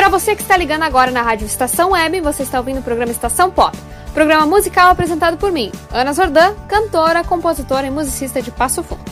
Para 0.00 0.08
você 0.08 0.34
que 0.34 0.40
está 0.40 0.56
ligando 0.56 0.82
agora 0.82 1.10
na 1.10 1.20
Rádio 1.20 1.44
Estação 1.44 1.90
Web, 1.90 2.22
você 2.22 2.42
está 2.42 2.56
ouvindo 2.56 2.80
o 2.80 2.82
programa 2.82 3.12
Estação 3.12 3.50
Pop. 3.50 3.76
Programa 4.14 4.46
musical 4.46 4.88
apresentado 4.88 5.36
por 5.36 5.52
mim, 5.52 5.70
Ana 5.92 6.14
Zordan, 6.14 6.54
cantora, 6.66 7.22
compositora 7.22 7.86
e 7.86 7.90
musicista 7.90 8.40
de 8.40 8.50
Passo 8.50 8.82
Fundo. 8.82 9.04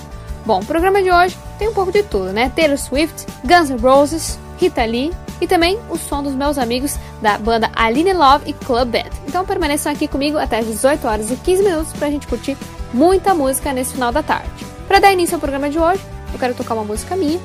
Bom, 0.46 0.60
o 0.60 0.64
programa 0.64 1.02
de 1.02 1.12
hoje 1.12 1.36
tem 1.58 1.68
um 1.68 1.74
pouco 1.74 1.92
de 1.92 2.02
tudo, 2.02 2.32
né? 2.32 2.50
Taylor 2.56 2.78
Swift, 2.78 3.26
Guns 3.44 3.68
N' 3.68 3.76
Roses, 3.76 4.38
Rita 4.56 4.82
Lee 4.86 5.12
e 5.42 5.46
também 5.46 5.78
o 5.90 5.98
som 5.98 6.22
dos 6.22 6.34
meus 6.34 6.56
amigos 6.56 6.96
da 7.20 7.36
banda 7.36 7.70
Aline 7.76 8.14
Love 8.14 8.48
e 8.48 8.54
Club 8.54 8.88
Band. 8.88 9.10
Então 9.26 9.44
permaneçam 9.44 9.92
aqui 9.92 10.08
comigo 10.08 10.38
até 10.38 10.60
as 10.60 10.66
18 10.66 11.06
horas 11.06 11.30
e 11.30 11.36
15 11.36 11.64
minutos 11.64 11.92
para 11.92 12.08
a 12.08 12.10
gente 12.10 12.26
curtir 12.26 12.56
muita 12.94 13.34
música 13.34 13.74
nesse 13.74 13.92
final 13.92 14.10
da 14.10 14.22
tarde. 14.22 14.48
Para 14.86 15.00
dar 15.00 15.12
início 15.12 15.34
ao 15.34 15.40
programa 15.40 15.68
de 15.68 15.78
hoje, 15.78 16.00
eu 16.32 16.38
quero 16.38 16.54
tocar 16.54 16.72
uma 16.72 16.84
música 16.84 17.14
minha 17.14 17.38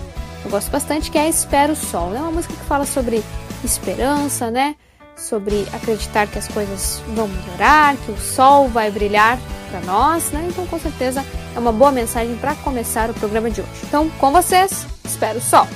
eu 0.46 0.52
gosto 0.52 0.70
bastante, 0.70 1.10
que 1.10 1.18
é 1.18 1.28
Espero 1.28 1.74
o 1.74 1.76
Sol. 1.76 2.14
É 2.14 2.20
uma 2.20 2.32
música 2.32 2.54
que 2.54 2.64
fala 2.66 2.86
sobre 2.86 3.24
esperança, 3.64 4.52
né? 4.52 4.76
Sobre 5.16 5.68
acreditar 5.74 6.28
que 6.28 6.38
as 6.38 6.48
coisas 6.48 7.02
vão 7.16 7.28
melhorar, 7.28 7.96
que 7.98 8.12
o 8.12 8.18
sol 8.18 8.68
vai 8.68 8.90
brilhar 8.90 9.38
para 9.70 9.80
nós, 9.82 10.32
né? 10.32 10.46
Então, 10.50 10.66
com 10.68 10.80
certeza, 10.80 11.24
é 11.56 11.60
uma 11.60 11.72
boa 11.72 11.92
mensagem 11.92 12.36
para 12.38 12.56
começar 12.56 13.10
o 13.10 13.14
programa 13.14 13.50
de 13.50 13.62
hoje. 13.62 13.70
Então, 13.84 14.10
com 14.20 14.32
vocês, 14.32 14.86
Espero 15.06 15.38
o 15.38 15.42
Sol. 15.42 15.68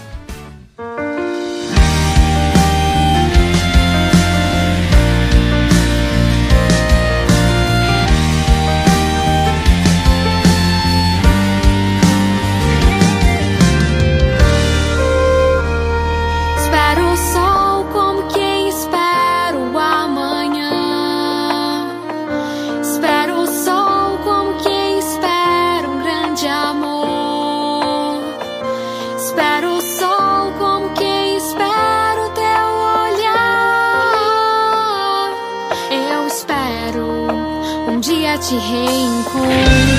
Te 38.48 38.58
reencontrar. 38.59 39.97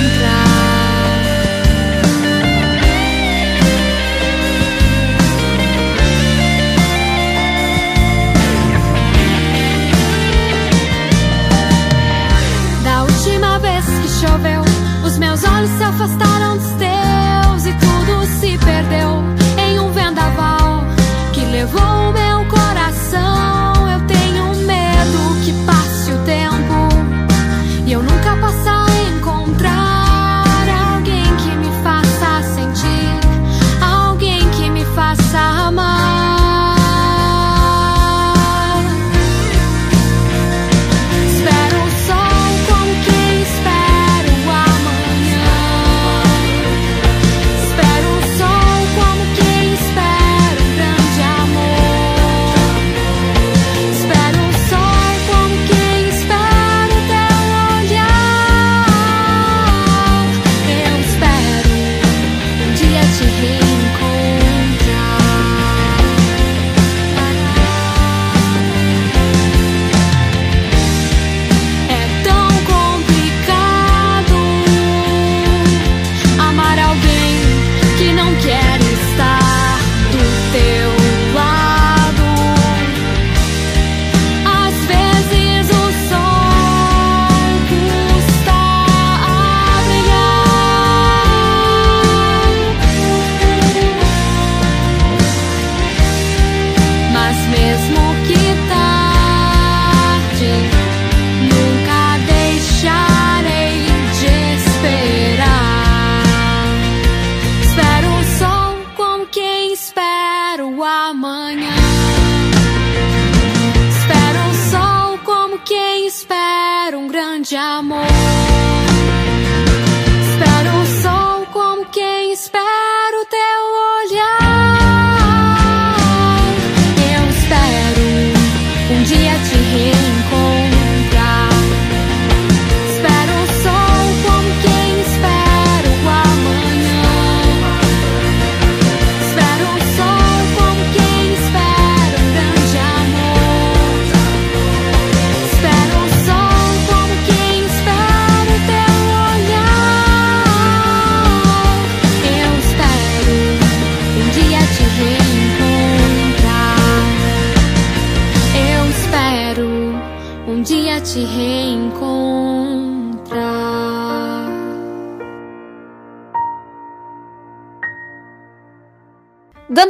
Quem 122.47 122.78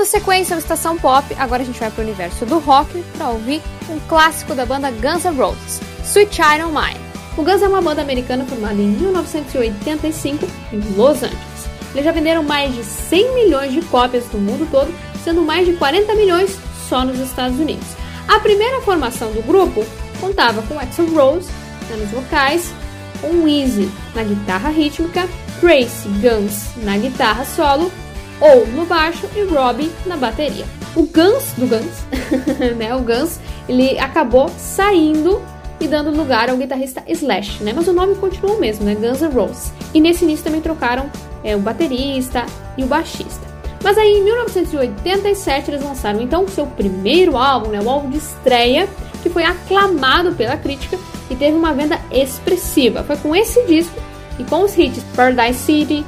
sequência 0.09 0.55
ao 0.55 0.59
Estação 0.59 0.97
Pop, 0.97 1.25
agora 1.39 1.63
a 1.63 1.67
gente 1.67 1.79
vai 1.79 1.91
para 1.91 2.01
o 2.01 2.05
universo 2.05 2.47
do 2.47 2.59
rock 2.59 3.03
para 3.17 3.29
ouvir 3.29 3.61
um 3.91 4.01
clássico 4.09 4.55
da 4.55 4.65
banda 4.65 4.91
Guns 4.91 5.25
N' 5.25 5.37
Roses, 5.37 5.81
Sweet 6.03 6.35
Child 6.35 6.63
O'. 6.63 7.41
O 7.41 7.45
Guns 7.45 7.63
é 7.63 7.69
uma 7.69 7.83
banda 7.83 8.01
americana 8.01 8.45
formada 8.47 8.75
em 8.75 8.89
1985 8.89 10.49
em 10.73 10.79
Los 10.97 11.23
Angeles. 11.23 11.69
Eles 11.93 12.05
já 12.05 12.13
venderam 12.13 12.43
mais 12.43 12.75
de 12.75 12.83
100 12.83 13.35
milhões 13.35 13.73
de 13.73 13.83
cópias 13.83 14.25
no 14.33 14.41
mundo 14.41 14.67
todo, 14.71 14.93
sendo 15.23 15.43
mais 15.43 15.67
de 15.67 15.75
40 15.75 16.15
milhões 16.15 16.59
só 16.89 17.05
nos 17.05 17.19
Estados 17.19 17.59
Unidos. 17.59 17.87
A 18.27 18.41
primeira 18.41 18.81
formação 18.81 19.31
do 19.33 19.43
grupo 19.43 19.85
contava 20.21 20.63
com 20.63 20.79
Axel 20.79 21.07
Rose 21.15 21.51
nos 21.91 22.11
vocais, 22.11 22.73
com 23.21 23.47
Easy 23.47 23.91
na 24.15 24.23
guitarra 24.23 24.71
rítmica, 24.71 25.29
Tracy 25.61 26.09
Guns 26.21 26.77
na 26.83 26.97
guitarra 26.97 27.45
solo 27.45 27.93
ou 28.41 28.67
no 28.67 28.85
baixo 28.87 29.29
e 29.37 29.43
Robbie 29.43 29.91
na 30.07 30.17
bateria. 30.17 30.65
O 30.95 31.03
Guns 31.03 31.53
do 31.57 31.67
Guns, 31.67 32.05
né, 32.77 32.95
o 32.95 33.01
Guns, 33.01 33.39
ele 33.69 33.99
acabou 33.99 34.49
saindo 34.57 35.43
e 35.81 35.87
dando 35.87 36.11
lugar 36.11 36.51
ao 36.51 36.57
guitarrista 36.57 37.03
Slash, 37.07 37.63
né? 37.63 37.73
Mas 37.75 37.87
o 37.87 37.93
nome 37.93 38.17
continuou 38.17 38.57
o 38.57 38.61
mesmo, 38.61 38.85
né? 38.85 38.95
Guns 38.95 39.21
N' 39.21 39.31
Roses. 39.33 39.73
E 39.95 40.01
nesse 40.01 40.25
início 40.25 40.45
também 40.45 40.61
trocaram 40.61 41.09
é, 41.45 41.55
o 41.55 41.61
baterista 41.61 42.45
e 42.77 42.83
o 42.83 42.87
baixista. 42.87 43.47
Mas 43.83 43.97
aí 43.97 44.19
em 44.19 44.25
1987 44.25 45.71
eles 45.71 45.83
lançaram 45.83 46.21
então 46.21 46.45
o 46.45 46.49
seu 46.49 46.67
primeiro 46.67 47.37
álbum, 47.37 47.71
né? 47.71 47.81
O 47.81 47.89
álbum 47.89 48.11
de 48.11 48.19
estreia, 48.19 48.89
que 49.23 49.31
foi 49.31 49.45
aclamado 49.45 50.33
pela 50.33 50.57
crítica 50.57 50.99
e 51.31 51.37
teve 51.37 51.57
uma 51.57 51.73
venda 51.73 52.01
expressiva. 52.11 53.05
Foi 53.05 53.17
com 53.17 53.35
esse 53.37 53.65
disco 53.67 53.95
e 54.39 54.45
com 54.45 54.63
os 54.63 54.77
hits 54.77 55.05
Paradise 55.15 55.59
City 55.59 56.05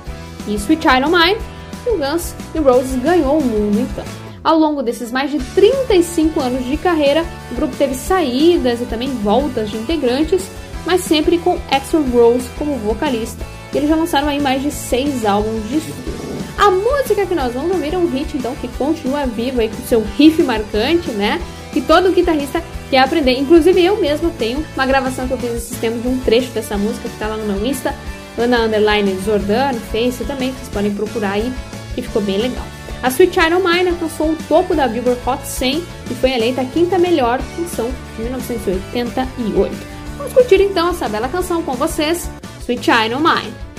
e 0.49 0.55
Sweet 0.55 0.83
Child 0.83 1.11
Mine 1.11 1.50
que 1.82 1.91
o 1.91 1.99
Guns 1.99 2.35
N' 2.55 2.61
Roses 2.61 3.03
ganhou 3.03 3.38
o 3.38 3.44
mundo 3.44 3.81
então. 3.81 4.05
Ao 4.43 4.59
longo 4.59 4.82
desses 4.82 5.12
mais 5.12 5.31
de 5.31 5.38
35 5.38 6.41
anos 6.41 6.65
de 6.65 6.77
carreira, 6.77 7.25
o 7.53 7.55
grupo 7.55 7.77
teve 7.77 7.94
saídas 7.94 8.81
e 8.81 8.87
também 8.87 9.11
voltas 9.23 9.71
de 9.71 9.77
integrantes, 9.77 10.49
mas 10.87 11.03
sempre 11.03 11.37
com 11.38 11.59
Axel 11.71 12.03
Rose 12.11 12.49
como 12.59 12.77
vocalista. 12.77 13.44
E 13.73 13.77
eles 13.77 13.88
já 13.88 13.97
lançaram 13.97 14.29
aí 14.29 14.41
mais 14.41 14.62
de 14.62 14.71
seis 14.71 15.25
álbuns 15.27 15.69
de 15.69 15.77
estúdio. 15.77 16.21
A 16.56 16.71
música 16.71 17.25
que 17.25 17.35
nós 17.35 17.55
vamos 17.55 17.73
ouvir 17.73 17.94
é 17.94 17.99
um 17.99 18.06
hit 18.11 18.37
então 18.37 18.55
que 18.56 18.69
continua 18.69 19.26
vivo 19.26 19.61
aí 19.61 19.69
com 19.69 19.83
seu 19.87 20.05
riff 20.19 20.43
marcante, 20.43 21.11
né? 21.11 21.41
Que 21.73 21.81
todo 21.81 22.12
guitarrista 22.12 22.62
quer 22.91 22.99
aprender. 22.99 23.38
Inclusive 23.38 23.83
eu 23.83 23.97
mesmo 23.99 24.31
tenho 24.33 24.65
uma 24.75 24.85
gravação 24.85 25.26
que 25.26 25.33
eu 25.33 25.38
fiz 25.38 25.53
esse 25.53 25.76
tempo 25.76 25.99
de 26.00 26.09
um 26.09 26.19
trecho 26.19 26.50
dessa 26.50 26.76
música 26.76 27.09
que 27.09 27.19
tá 27.19 27.29
lá 27.29 27.37
no 27.37 27.47
meu 27.47 27.65
Insta, 27.65 27.94
Ana 28.40 28.64
Underline 28.64 29.14
Zordan, 29.25 29.75
Face 29.92 30.25
também, 30.25 30.52
que 30.52 30.58
vocês 30.58 30.69
podem 30.69 30.94
procurar 30.94 31.32
aí, 31.32 31.52
que 31.94 32.02
ficou 32.02 32.22
bem 32.22 32.38
legal. 32.38 32.64
A 33.02 33.08
Sweet 33.08 33.32
Child 33.34 33.62
Mine 33.62 33.90
alcançou 33.90 34.32
o 34.32 34.37
topo 34.48 34.75
da 34.75 34.87
Billboard 34.87 35.20
Hot 35.26 35.46
100 35.46 35.82
e 36.10 36.14
foi 36.14 36.32
eleita 36.32 36.60
a 36.60 36.64
quinta 36.64 36.98
melhor 36.98 37.40
canção 37.56 37.90
de 38.16 38.22
1988. 38.25 39.75
Vamos 40.19 40.32
curtir 40.34 40.60
então 40.60 40.90
essa 40.90 41.08
bela 41.08 41.28
canção 41.28 41.62
com 41.62 41.72
vocês, 41.72 42.31
Sweet 42.60 42.84
Child 42.84 43.16
Mine. 43.16 43.69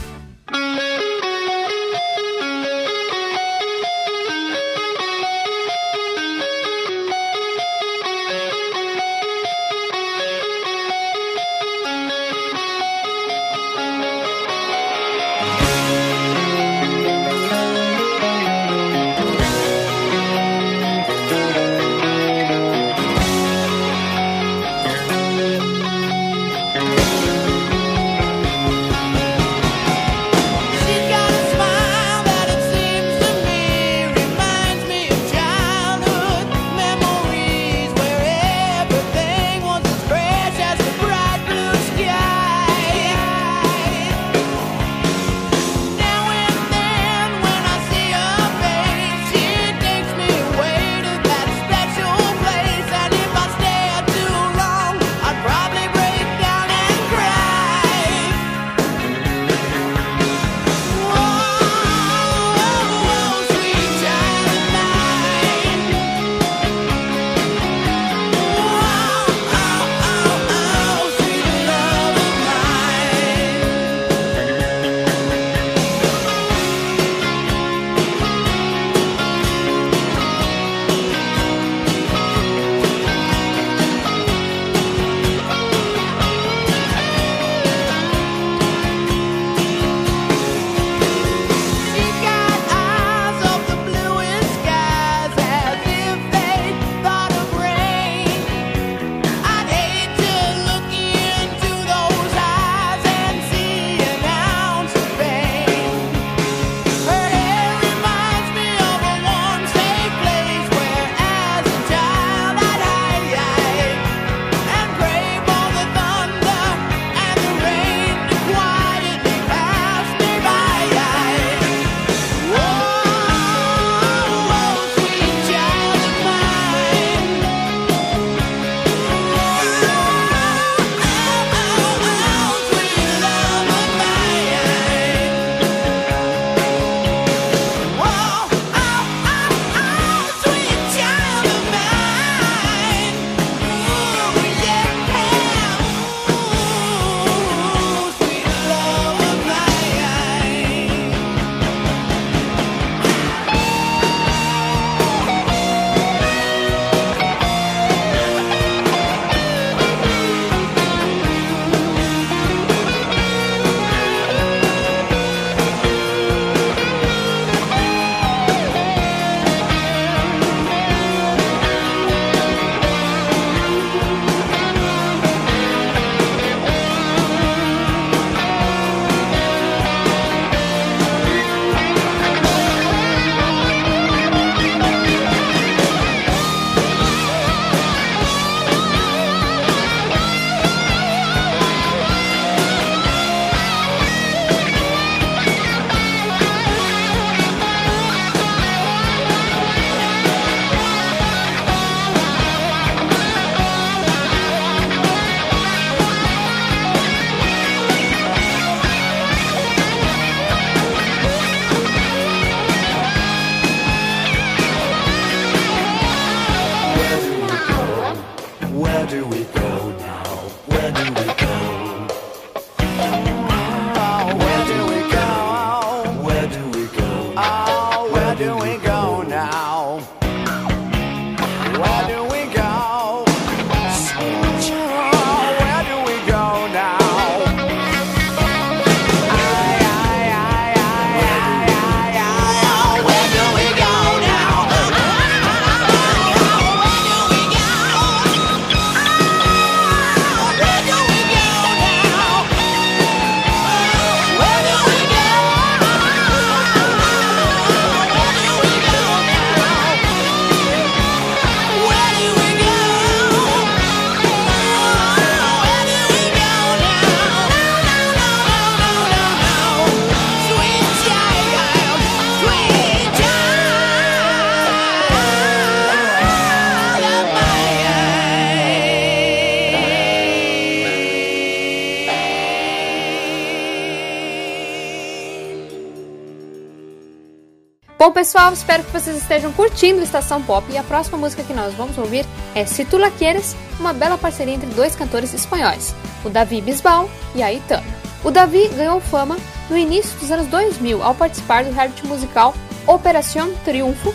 Pessoal, 288.42 288.54
espero 288.54 288.84
que 288.84 288.92
vocês 288.92 289.18
estejam 289.18 289.52
curtindo 289.54 290.02
Estação 290.02 290.42
Pop 290.42 290.66
e 290.72 290.78
a 290.78 290.82
próxima 290.82 291.16
música 291.16 291.44
que 291.44 291.54
nós 291.54 291.76
vamos 291.76 291.96
ouvir 291.98 292.26
é 292.56 292.66
Se 292.66 292.84
Tu 292.84 292.98
La 292.98 293.12
Quieres, 293.12 293.56
uma 293.80 293.94
bela 293.94 294.18
parceria 294.18 294.56
entre 294.56 294.70
dois 294.72 294.96
cantores 294.96 295.32
espanhóis, 295.32 295.94
o 296.26 296.30
Davi 296.30 296.60
Bisbal 296.60 297.08
e 297.36 297.44
a 297.44 297.48
Aitana. 297.48 297.86
O 298.24 298.32
Davi 298.32 298.68
ganhou 298.70 299.00
fama 299.00 299.38
no 299.70 299.78
início 299.78 300.18
dos 300.18 300.32
anos 300.32 300.48
2000 300.48 301.04
ao 301.04 301.14
participar 301.14 301.64
do 301.64 301.72
reality 301.72 302.08
musical 302.08 302.56
Operación 302.88 303.52
Triunfo, 303.64 304.12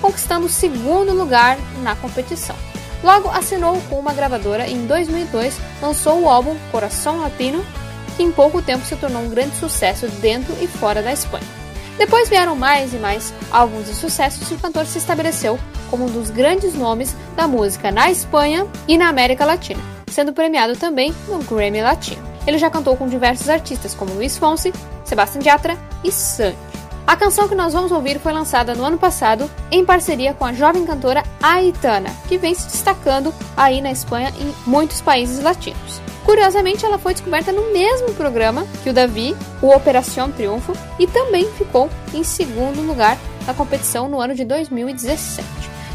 conquistando 0.00 0.46
o 0.46 0.50
segundo 0.50 1.12
lugar 1.12 1.56
na 1.82 1.94
competição. 1.94 2.56
Logo 3.04 3.28
assinou 3.28 3.80
com 3.88 4.00
uma 4.00 4.12
gravadora 4.12 4.66
e 4.66 4.74
em 4.74 4.86
2002 4.86 5.56
lançou 5.80 6.22
o 6.22 6.28
álbum 6.28 6.56
Coração 6.72 7.20
Latino, 7.20 7.64
que 8.16 8.24
em 8.24 8.32
pouco 8.32 8.60
tempo 8.60 8.84
se 8.84 8.96
tornou 8.96 9.22
um 9.22 9.30
grande 9.30 9.56
sucesso 9.56 10.08
dentro 10.20 10.52
e 10.60 10.66
fora 10.66 11.00
da 11.00 11.12
Espanha. 11.12 11.57
Depois 11.98 12.28
vieram 12.28 12.54
mais 12.54 12.94
e 12.94 12.96
mais 12.96 13.34
álbuns 13.50 13.86
de 13.86 13.94
sucessos 13.94 14.48
e 14.50 14.54
o 14.54 14.58
cantor 14.58 14.86
se 14.86 14.98
estabeleceu 14.98 15.58
como 15.90 16.04
um 16.04 16.10
dos 16.10 16.30
grandes 16.30 16.74
nomes 16.74 17.16
da 17.34 17.48
música 17.48 17.90
na 17.90 18.08
Espanha 18.08 18.66
e 18.86 18.96
na 18.96 19.08
América 19.08 19.44
Latina, 19.44 19.82
sendo 20.06 20.32
premiado 20.32 20.76
também 20.76 21.12
no 21.26 21.38
Grammy 21.42 21.82
Latino. 21.82 22.22
Ele 22.46 22.56
já 22.56 22.70
cantou 22.70 22.96
com 22.96 23.08
diversos 23.08 23.48
artistas 23.48 23.94
como 23.94 24.14
Luiz 24.14 24.38
Fonsi, 24.38 24.72
Sebastian 25.04 25.42
Yatra 25.44 25.76
e 26.04 26.12
Sandy. 26.12 26.56
A 27.04 27.16
canção 27.16 27.48
que 27.48 27.54
nós 27.54 27.72
vamos 27.72 27.90
ouvir 27.90 28.20
foi 28.20 28.32
lançada 28.32 28.74
no 28.74 28.84
ano 28.84 28.98
passado 28.98 29.50
em 29.70 29.84
parceria 29.84 30.34
com 30.34 30.44
a 30.44 30.52
jovem 30.52 30.84
cantora 30.84 31.24
Aitana, 31.42 32.10
que 32.28 32.38
vem 32.38 32.54
se 32.54 32.66
destacando 32.66 33.34
aí 33.56 33.80
na 33.80 33.90
Espanha 33.90 34.32
e 34.38 34.44
em 34.44 34.54
muitos 34.66 35.00
países 35.00 35.42
latinos. 35.42 36.02
Curiosamente, 36.28 36.84
ela 36.84 36.98
foi 36.98 37.14
descoberta 37.14 37.50
no 37.52 37.72
mesmo 37.72 38.12
programa 38.12 38.66
que 38.82 38.90
o 38.90 38.92
Davi, 38.92 39.34
o 39.62 39.68
Operação 39.68 40.30
Triunfo, 40.30 40.74
e 40.98 41.06
também 41.06 41.50
ficou 41.52 41.88
em 42.12 42.22
segundo 42.22 42.82
lugar 42.82 43.16
na 43.46 43.54
competição 43.54 44.10
no 44.10 44.20
ano 44.20 44.34
de 44.34 44.44
2017. 44.44 45.48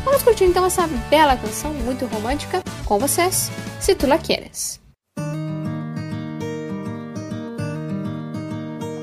Vamos 0.03 0.23
curtir 0.23 0.45
então 0.45 0.65
essa 0.65 0.87
bela 1.07 1.37
canção 1.37 1.71
muito 1.71 2.07
romântica 2.07 2.63
com 2.83 2.97
vocês, 2.97 3.51
Se 3.79 3.93
Tu 3.93 4.07
La 4.07 4.17
Quieres. 4.17 4.81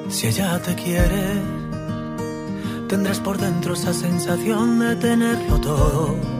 Si 0.09 0.27
ella 0.27 0.59
te 0.59 0.75
quiere 0.75 1.61
Tendrás 2.89 3.21
por 3.21 3.39
dentro 3.39 3.75
esa 3.75 3.95
sensación 3.95 4.81
de 4.81 4.97
tenerlo 4.97 5.61
todo. 5.61 6.40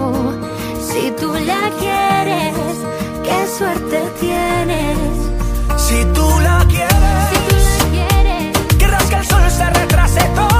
Si 1.21 1.27
tú 1.27 1.33
la 1.33 1.69
quieres, 1.77 2.55
qué 3.23 3.47
suerte 3.55 4.11
tienes. 4.19 4.97
Si 5.77 6.03
tú 6.15 6.27
la 6.39 6.65
quieres, 6.67 6.97
Si 7.29 7.37
tú 7.47 7.55
la 7.69 7.89
quieres, 7.91 8.77
querrás 8.79 9.03
que 9.03 9.15
el 9.17 9.25
sol 9.27 9.51
se 9.51 9.69
retrase 9.69 10.21
toda 10.33 10.50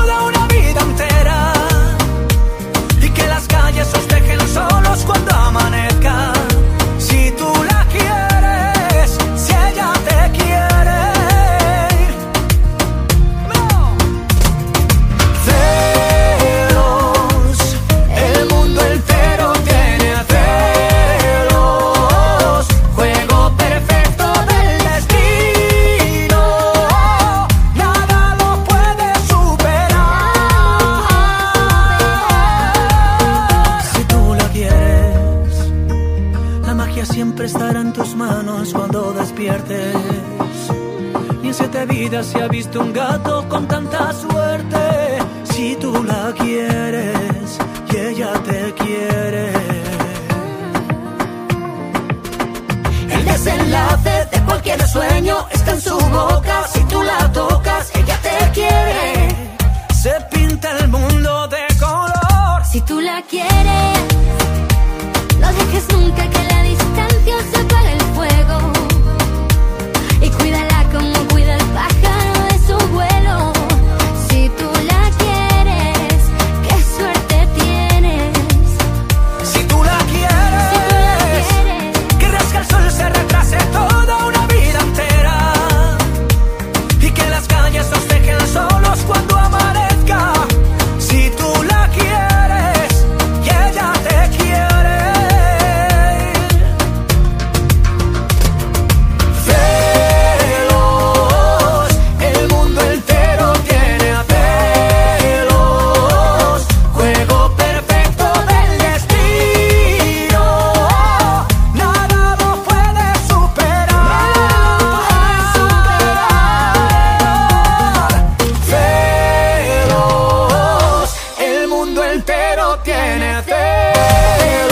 tiene 122.78 123.42
celos. 123.44 124.72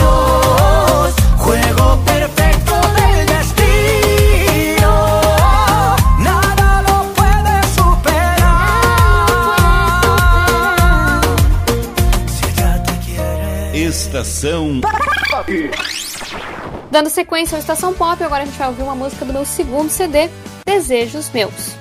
Juego 1.38 2.00
perfecto 2.06 2.74
del 2.96 3.26
destino, 3.26 4.94
nada 6.20 6.82
lo 6.82 6.98
puede 7.14 7.64
superar. 7.76 8.82
Si 12.28 12.46
ella 12.50 12.84
te 12.84 12.94
quiere. 13.06 13.88
Estação 13.88 14.82
Dando 16.92 17.10
sequência 17.10 17.56
ao 17.56 17.60
Estação 17.60 17.94
Pop, 17.94 18.24
agora 18.24 18.44
a 18.44 18.46
gente 18.46 18.58
vai 18.58 18.68
ouvir 18.68 18.84
uma 18.84 18.96
música 18.96 19.24
do 19.26 19.34
meu 19.34 19.46
segundo 19.46 19.90
CD, 19.90 20.30
Desejos 20.66 21.30
Meus. 21.32 21.79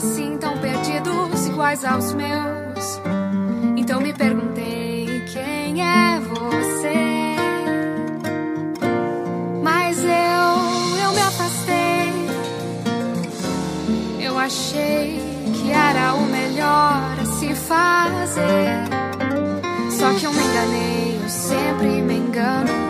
Assim 0.00 0.38
tão 0.38 0.56
perdidos, 0.56 1.46
iguais 1.46 1.84
aos 1.84 2.14
meus. 2.14 3.00
Então 3.76 4.00
me 4.00 4.14
perguntei 4.14 5.22
quem 5.30 5.82
é 5.82 6.18
você. 6.20 7.36
Mas 9.62 9.98
eu, 9.98 11.04
eu 11.04 11.12
me 11.12 11.20
afastei. 11.20 12.12
Eu 14.20 14.38
achei 14.38 15.20
que 15.52 15.70
era 15.70 16.14
o 16.14 16.24
melhor 16.24 17.18
a 17.20 17.24
se 17.26 17.54
fazer. 17.54 18.88
Só 19.90 20.14
que 20.14 20.24
eu 20.24 20.32
me 20.32 20.42
enganei, 20.42 21.20
eu 21.22 21.28
sempre 21.28 22.00
me 22.00 22.14
engano. 22.14 22.89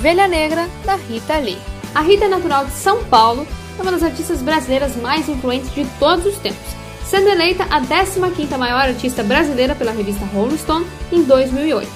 Ovelha 0.00 0.26
Negra, 0.26 0.66
da 0.82 0.94
Rita 0.94 1.36
Lee. 1.36 1.58
A 1.94 2.00
Rita 2.00 2.24
é 2.24 2.28
natural 2.28 2.64
de 2.64 2.72
São 2.72 3.04
Paulo, 3.04 3.46
é 3.78 3.82
uma 3.82 3.92
das 3.92 4.02
artistas 4.02 4.40
brasileiras 4.40 4.96
mais 4.96 5.28
influentes 5.28 5.74
de 5.74 5.84
todos 5.98 6.24
os 6.24 6.38
tempos, 6.38 6.72
sendo 7.04 7.28
eleita 7.28 7.64
a 7.64 7.82
15ª 7.82 8.56
maior 8.56 8.88
artista 8.88 9.22
brasileira 9.22 9.74
pela 9.74 9.92
revista 9.92 10.24
Rolling 10.32 10.56
Stone 10.56 10.86
em 11.12 11.22
2008. 11.22 11.86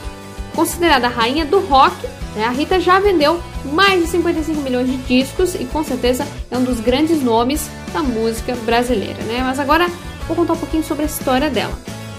Considerada 0.54 1.06
a 1.06 1.10
rainha 1.10 1.46
do 1.46 1.60
rock, 1.60 1.96
né, 2.36 2.44
a 2.44 2.50
Rita 2.50 2.78
já 2.78 3.00
vendeu 3.00 3.40
mais 3.72 4.02
de 4.02 4.08
55 4.08 4.60
milhões 4.60 4.86
de 4.86 4.98
discos 4.98 5.54
e 5.54 5.64
com 5.64 5.82
certeza 5.82 6.28
é 6.50 6.58
um 6.58 6.62
dos 6.62 6.80
grandes 6.80 7.22
nomes 7.22 7.70
da 7.90 8.02
música 8.02 8.54
brasileira. 8.66 9.22
Né? 9.22 9.40
Mas 9.42 9.58
agora 9.58 9.88
vou 10.26 10.36
contar 10.36 10.52
um 10.52 10.58
pouquinho 10.58 10.84
sobre 10.84 11.04
a 11.04 11.06
história 11.06 11.48
dela. 11.48 11.72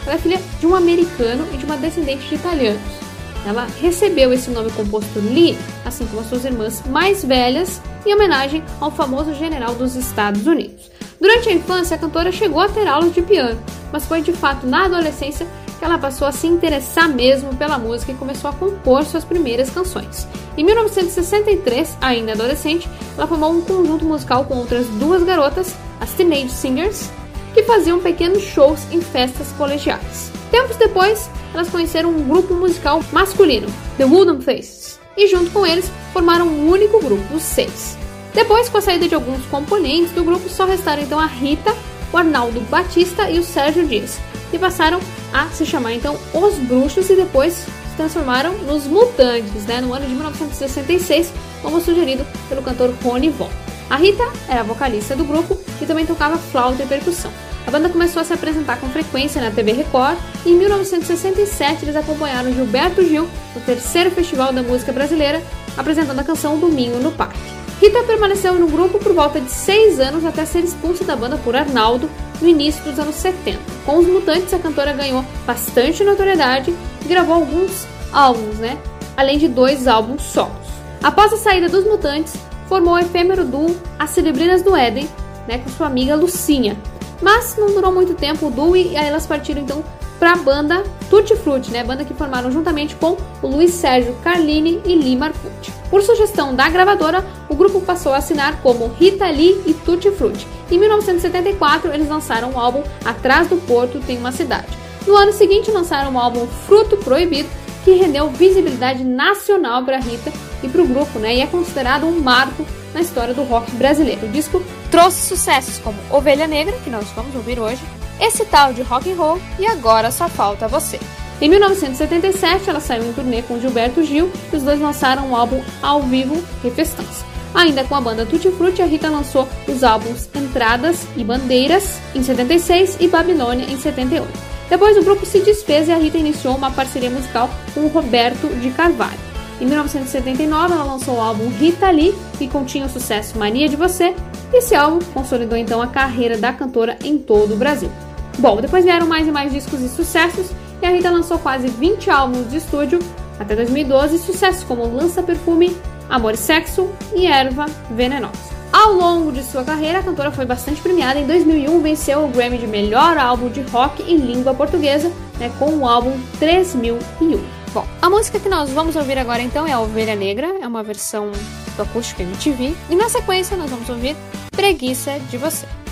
Ela 0.03 0.15
é 0.15 0.17
filha 0.17 0.41
de 0.59 0.65
um 0.65 0.73
americano 0.73 1.47
e 1.53 1.57
de 1.57 1.65
uma 1.65 1.77
descendente 1.77 2.27
de 2.27 2.33
italianos. 2.33 3.04
Ela 3.45 3.67
recebeu 3.79 4.33
esse 4.33 4.49
nome 4.49 4.71
composto 4.71 5.19
Lee, 5.19 5.57
assim 5.85 6.05
como 6.07 6.21
as 6.21 6.27
suas 6.27 6.45
irmãs 6.45 6.81
mais 6.87 7.23
velhas, 7.23 7.79
em 8.05 8.13
homenagem 8.13 8.63
ao 8.81 8.91
famoso 8.91 9.33
general 9.35 9.75
dos 9.75 9.95
Estados 9.95 10.47
Unidos. 10.47 10.89
Durante 11.21 11.49
a 11.49 11.53
infância, 11.53 11.95
a 11.95 11.99
cantora 11.99 12.31
chegou 12.31 12.59
a 12.59 12.67
ter 12.67 12.87
aulas 12.87 13.13
de 13.13 13.21
piano, 13.21 13.59
mas 13.91 14.05
foi 14.05 14.21
de 14.21 14.33
fato 14.33 14.65
na 14.65 14.85
adolescência 14.85 15.47
que 15.77 15.85
ela 15.85 15.97
passou 15.97 16.27
a 16.27 16.31
se 16.31 16.47
interessar 16.47 17.09
mesmo 17.09 17.55
pela 17.55 17.77
música 17.77 18.11
e 18.11 18.15
começou 18.15 18.49
a 18.49 18.53
compor 18.53 19.03
suas 19.05 19.23
primeiras 19.23 19.69
canções. 19.69 20.27
Em 20.57 20.63
1963, 20.63 21.97
ainda 22.01 22.31
adolescente, 22.31 22.89
ela 23.17 23.27
formou 23.27 23.51
um 23.51 23.61
conjunto 23.61 24.05
musical 24.05 24.45
com 24.45 24.57
outras 24.57 24.87
duas 24.87 25.23
garotas, 25.23 25.75
as 25.99 26.11
Teenage 26.13 26.49
Singers, 26.49 27.09
que 27.53 27.63
faziam 27.63 27.99
pequenos 27.99 28.43
shows 28.43 28.79
em 28.91 29.01
festas 29.01 29.51
colegiais. 29.57 30.34
Tempos 30.51 30.77
depois, 30.77 31.29
elas 31.53 31.69
conheceram 31.69 32.09
um 32.09 32.27
grupo 32.27 32.53
musical 32.53 33.03
masculino, 33.11 33.67
The 33.97 34.05
Wooden 34.05 34.41
Faces, 34.41 34.99
e 35.17 35.27
junto 35.27 35.51
com 35.51 35.65
eles 35.65 35.91
formaram 36.13 36.47
um 36.47 36.69
único 36.69 36.99
grupo, 36.99 37.35
os 37.35 37.43
seis. 37.43 37.97
Depois, 38.33 38.67
com 38.67 38.77
a 38.77 38.81
saída 38.81 39.07
de 39.07 39.15
alguns 39.15 39.45
componentes 39.45 40.11
do 40.11 40.23
grupo, 40.23 40.49
só 40.49 40.65
restaram 40.65 41.01
então 41.01 41.19
a 41.19 41.25
Rita, 41.25 41.73
o 42.11 42.17
Arnaldo 42.17 42.59
Batista 42.61 43.29
e 43.29 43.39
o 43.39 43.43
Sérgio 43.43 43.87
Dias, 43.87 44.19
e 44.51 44.59
passaram 44.59 44.99
a 45.33 45.47
se 45.47 45.65
chamar 45.65 45.93
então 45.93 46.17
Os 46.33 46.55
Bruxos 46.55 47.09
e 47.09 47.15
depois 47.15 47.53
se 47.53 47.95
transformaram 47.97 48.53
nos 48.59 48.85
Mutantes, 48.85 49.65
né, 49.65 49.81
no 49.81 49.93
ano 49.93 50.05
de 50.05 50.13
1966, 50.13 51.31
como 51.61 51.81
sugerido 51.81 52.25
pelo 52.49 52.61
cantor 52.61 52.93
Rony 53.03 53.29
Von. 53.29 53.49
A 53.89 53.97
Rita 53.97 54.23
era 54.47 54.63
vocalista 54.63 55.15
do 55.15 55.23
grupo 55.23 55.57
e 55.81 55.85
também 55.85 56.05
tocava 56.05 56.37
flauta 56.37 56.83
e 56.83 56.87
percussão. 56.87 57.31
A 57.67 57.71
banda 57.71 57.89
começou 57.89 58.21
a 58.21 58.25
se 58.25 58.33
apresentar 58.33 58.79
com 58.79 58.87
frequência 58.89 59.41
na 59.41 59.51
TV 59.51 59.71
Record 59.71 60.17
e 60.45 60.51
em 60.51 60.57
1967 60.57 61.83
eles 61.83 61.95
acompanharam 61.95 62.53
Gilberto 62.53 63.03
Gil 63.03 63.27
no 63.55 63.61
terceiro 63.61 64.11
Festival 64.11 64.53
da 64.53 64.61
Música 64.61 64.91
Brasileira, 64.91 65.41
apresentando 65.75 66.19
a 66.19 66.23
canção 66.23 66.59
Domingo 66.59 66.97
no 66.97 67.11
Parque. 67.11 67.39
Rita 67.81 68.03
permaneceu 68.03 68.53
no 68.53 68.67
grupo 68.67 68.99
por 68.99 69.13
volta 69.13 69.41
de 69.41 69.51
seis 69.51 69.99
anos 69.99 70.23
até 70.23 70.45
ser 70.45 70.63
expulsa 70.63 71.03
da 71.03 71.15
banda 71.15 71.37
por 71.37 71.55
Arnaldo 71.55 72.09
no 72.41 72.47
início 72.47 72.83
dos 72.83 72.97
anos 72.97 73.15
70. 73.15 73.59
Com 73.85 73.97
os 73.97 74.07
Mutantes, 74.07 74.53
a 74.53 74.59
cantora 74.59 74.93
ganhou 74.93 75.25
bastante 75.45 76.03
notoriedade 76.03 76.73
e 77.03 77.07
gravou 77.07 77.35
alguns 77.35 77.85
álbuns, 78.13 78.57
né? 78.57 78.77
Além 79.17 79.37
de 79.37 79.47
dois 79.47 79.87
álbuns 79.87 80.21
solos. 80.21 80.65
Após 81.03 81.33
a 81.33 81.37
saída 81.37 81.67
dos 81.67 81.83
Mutantes, 81.83 82.33
formou 82.67 82.93
o 82.95 82.99
efêmero 82.99 83.45
duo 83.45 83.75
As 83.97 84.11
Cerebrinas 84.11 84.61
do 84.61 84.75
Éden, 84.75 85.09
né, 85.47 85.57
com 85.59 85.69
sua 85.69 85.87
amiga 85.87 86.15
Lucinha. 86.15 86.77
Mas 87.21 87.55
não 87.57 87.67
durou 87.67 87.91
muito 87.91 88.13
tempo 88.13 88.47
o 88.47 88.51
duo 88.51 88.75
e 88.75 88.95
aí 88.97 89.07
elas 89.07 89.25
partiram 89.25 89.61
então 89.61 89.83
para 90.19 90.33
a 90.33 90.37
banda 90.37 90.83
Tutti 91.09 91.35
Frutti, 91.35 91.71
né, 91.71 91.83
banda 91.83 92.05
que 92.05 92.13
formaram 92.13 92.51
juntamente 92.51 92.95
com 92.95 93.17
o 93.41 93.47
Luiz 93.47 93.71
Sérgio 93.71 94.15
Carlini 94.23 94.81
e 94.85 94.95
Lee 94.95 95.15
Marcucci. 95.15 95.71
Por 95.89 96.01
sugestão 96.01 96.55
da 96.55 96.67
gravadora, 96.67 97.23
o 97.47 97.55
grupo 97.55 97.79
passou 97.81 98.13
a 98.13 98.17
assinar 98.17 98.61
como 98.61 98.87
Rita 98.87 99.29
Lee 99.29 99.61
e 99.65 99.73
Tutti 99.73 100.11
Frutti. 100.11 100.47
Em 100.69 100.79
1974, 100.79 101.93
eles 101.93 102.09
lançaram 102.09 102.51
o 102.51 102.59
álbum 102.59 102.83
Atrás 103.03 103.47
do 103.47 103.57
Porto 103.57 103.99
Tem 103.99 104.17
uma 104.17 104.31
Cidade. 104.31 104.67
No 105.05 105.15
ano 105.15 105.31
seguinte, 105.31 105.69
lançaram 105.69 106.13
o 106.13 106.19
álbum 106.19 106.47
Fruto 106.65 106.97
Proibido, 106.97 107.47
que 107.85 107.93
rendeu 107.93 108.29
visibilidade 108.31 109.03
nacional 109.03 109.83
para 109.85 109.99
Rita 109.99 110.33
e 110.63 110.67
para 110.67 110.81
o 110.81 110.87
grupo, 110.87 111.19
né? 111.19 111.35
E 111.35 111.41
é 111.41 111.45
considerado 111.45 112.07
um 112.07 112.19
marco 112.19 112.65
na 112.93 112.99
história 112.99 113.33
do 113.33 113.43
rock 113.43 113.71
brasileiro. 113.75 114.25
O 114.25 114.29
disco 114.29 114.61
trouxe 114.89 115.27
sucessos 115.27 115.77
como 115.77 115.95
Ovelha 116.09 116.47
Negra, 116.47 116.75
que 116.83 116.89
nós 116.89 117.05
vamos 117.15 117.35
ouvir 117.35 117.59
hoje, 117.59 117.81
esse 118.19 118.43
tal 118.45 118.73
de 118.73 118.81
rock 118.81 119.11
and 119.11 119.15
roll 119.15 119.39
e 119.59 119.67
agora 119.67 120.09
só 120.09 120.27
falta 120.27 120.67
você. 120.67 120.99
Em 121.39 121.49
1977, 121.49 122.69
ela 122.69 122.79
saiu 122.79 123.05
em 123.05 123.13
turnê 123.13 123.41
com 123.43 123.59
Gilberto 123.59 124.03
Gil 124.03 124.31
e 124.51 124.55
os 124.55 124.63
dois 124.63 124.79
lançaram 124.79 125.29
um 125.29 125.35
álbum 125.35 125.61
ao 125.83 126.01
vivo, 126.01 126.41
Refestança. 126.63 127.23
Ainda 127.53 127.83
com 127.83 127.95
a 127.95 128.01
banda 128.01 128.25
Tutti 128.25 128.49
Frutti, 128.51 128.81
a 128.81 128.85
Rita 128.85 129.09
lançou 129.09 129.47
os 129.67 129.83
álbuns 129.83 130.27
Entradas 130.33 131.05
e 131.15 131.23
Bandeiras 131.23 131.99
em 132.15 132.23
76 132.23 132.97
e 132.99 133.07
Babilônia 133.07 133.65
em 133.69 133.77
78. 133.77 134.54
Depois 134.69 134.97
o 134.97 135.03
grupo 135.03 135.25
se 135.25 135.39
desfez 135.39 135.87
e 135.87 135.91
a 135.91 135.97
Rita 135.97 136.17
iniciou 136.17 136.55
uma 136.55 136.71
parceria 136.71 137.09
musical 137.09 137.49
com 137.73 137.87
Roberto 137.87 138.47
de 138.59 138.71
Carvalho. 138.71 139.25
Em 139.61 139.65
1979, 139.65 140.73
ela 140.73 140.83
lançou 140.83 141.15
o 141.15 141.21
álbum 141.21 141.47
Rita 141.49 141.89
Lee, 141.89 142.13
que 142.37 142.47
continha 142.47 142.87
o 142.87 142.89
sucesso 142.89 143.37
Mania 143.37 143.69
de 143.69 143.75
Você. 143.75 144.13
Esse 144.53 144.75
álbum 144.75 144.99
consolidou 145.13 145.57
então 145.57 145.81
a 145.81 145.87
carreira 145.87 146.37
da 146.37 146.51
cantora 146.51 146.97
em 147.03 147.17
todo 147.17 147.53
o 147.53 147.57
Brasil. 147.57 147.89
Bom, 148.37 148.59
depois 148.59 148.83
vieram 148.83 149.07
mais 149.07 149.27
e 149.27 149.31
mais 149.31 149.53
discos 149.53 149.81
e 149.81 149.87
sucessos, 149.87 150.47
e 150.81 150.85
a 150.85 150.89
Rita 150.89 151.09
lançou 151.09 151.39
quase 151.39 151.67
20 151.67 152.09
álbuns 152.09 152.49
de 152.49 152.57
estúdio 152.57 152.99
até 153.39 153.55
2012, 153.55 154.19
sucessos 154.19 154.63
como 154.63 154.93
Lança 154.93 155.23
Perfume, 155.23 155.75
Amor 156.09 156.33
e 156.33 156.37
Sexo 156.37 156.89
e 157.13 157.25
Erva 157.25 157.65
Venenosa. 157.91 158.54
Ao 158.75 158.91
longo 158.91 159.31
de 159.31 159.41
sua 159.41 159.63
carreira, 159.63 159.99
a 159.99 160.03
cantora 160.03 160.33
foi 160.33 160.45
bastante 160.45 160.81
premiada. 160.81 161.17
Em 161.17 161.25
2001, 161.25 161.81
venceu 161.81 162.25
o 162.25 162.27
Grammy 162.27 162.57
de 162.57 162.67
melhor 162.67 163.17
álbum 163.17 163.47
de 163.47 163.61
rock 163.61 164.03
em 164.03 164.17
língua 164.17 164.53
portuguesa, 164.53 165.09
né, 165.39 165.49
com 165.57 165.77
o 165.77 165.87
álbum 165.87 166.19
3001. 166.39 167.39
Bom, 167.73 167.87
a 168.01 168.09
música 168.09 168.37
que 168.37 168.49
nós 168.49 168.69
vamos 168.71 168.97
ouvir 168.97 169.17
agora 169.17 169.41
então 169.41 169.65
é 169.65 169.71
a 169.71 169.79
Ovelha 169.79 170.13
Negra, 170.13 170.57
é 170.59 170.67
uma 170.67 170.83
versão 170.83 171.31
do 171.77 171.83
acústico 171.83 172.21
MTV, 172.21 172.75
e 172.89 172.95
na 172.97 173.07
sequência 173.07 173.55
nós 173.55 173.69
vamos 173.69 173.87
ouvir 173.87 174.13
Preguiça 174.51 175.19
de 175.31 175.37
Você. 175.37 175.84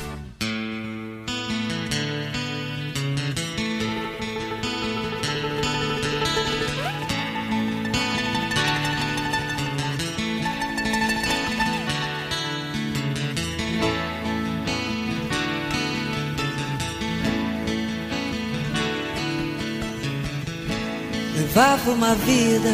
Uma 21.92 22.16
vida 22.16 22.74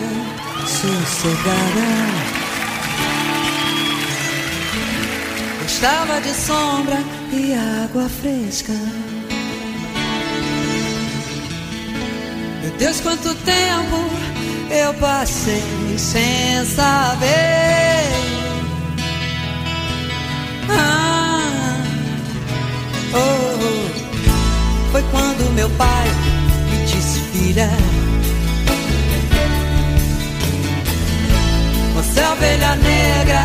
sossegada. 0.66 2.30
Gostava 5.62 6.22
de 6.22 6.34
sombra 6.34 6.98
e 7.32 7.54
água 7.84 8.10
fresca. 8.10 8.74
Meu 12.62 12.72
Deus, 12.78 13.00
quanto 13.02 13.34
tempo 13.36 14.10
eu 14.70 14.94
passei 14.96 15.64
sem 15.98 16.66
saber. 16.66 18.10
Ah, 20.70 21.84
oh, 23.14 23.18
oh. 23.18 24.92
Foi 24.92 25.04
quando 25.12 25.54
meu 25.54 25.70
pai 25.72 26.08
me 26.70 26.86
disse, 26.86 27.20
filha. 27.32 27.70
Você 32.20 32.24
é 32.24 32.28
a 32.28 32.32
ovelha 32.34 32.76
negra 32.76 33.44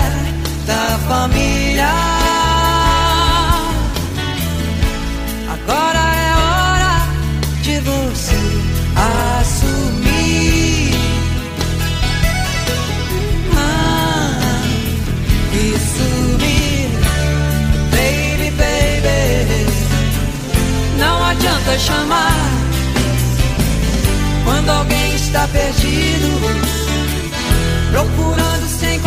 da 0.67 0.99
família. 1.07 1.95
Agora 5.49 6.03
é 6.17 6.35
hora 6.35 6.95
de 7.63 7.79
você 7.79 8.41
assumir. 9.39 10.95
Ah, 13.57 14.65
e 15.53 15.79
sumir, 15.95 16.91
baby, 17.93 18.51
baby. 18.57 19.67
Não 20.99 21.25
adianta 21.25 21.79
chamar 21.79 22.51
quando 24.45 24.69
alguém 24.69 25.15
está 25.15 25.47
perdido 25.47 26.75
procurando 27.95 28.64
se 28.75 28.99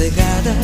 sossegada. 0.00 0.56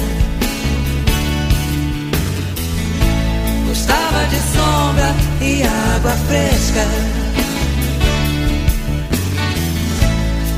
Gostava 3.68 4.26
de 4.28 4.36
sombra 4.36 5.14
e 5.42 5.62
água 5.62 6.12
fresca. 6.26 6.86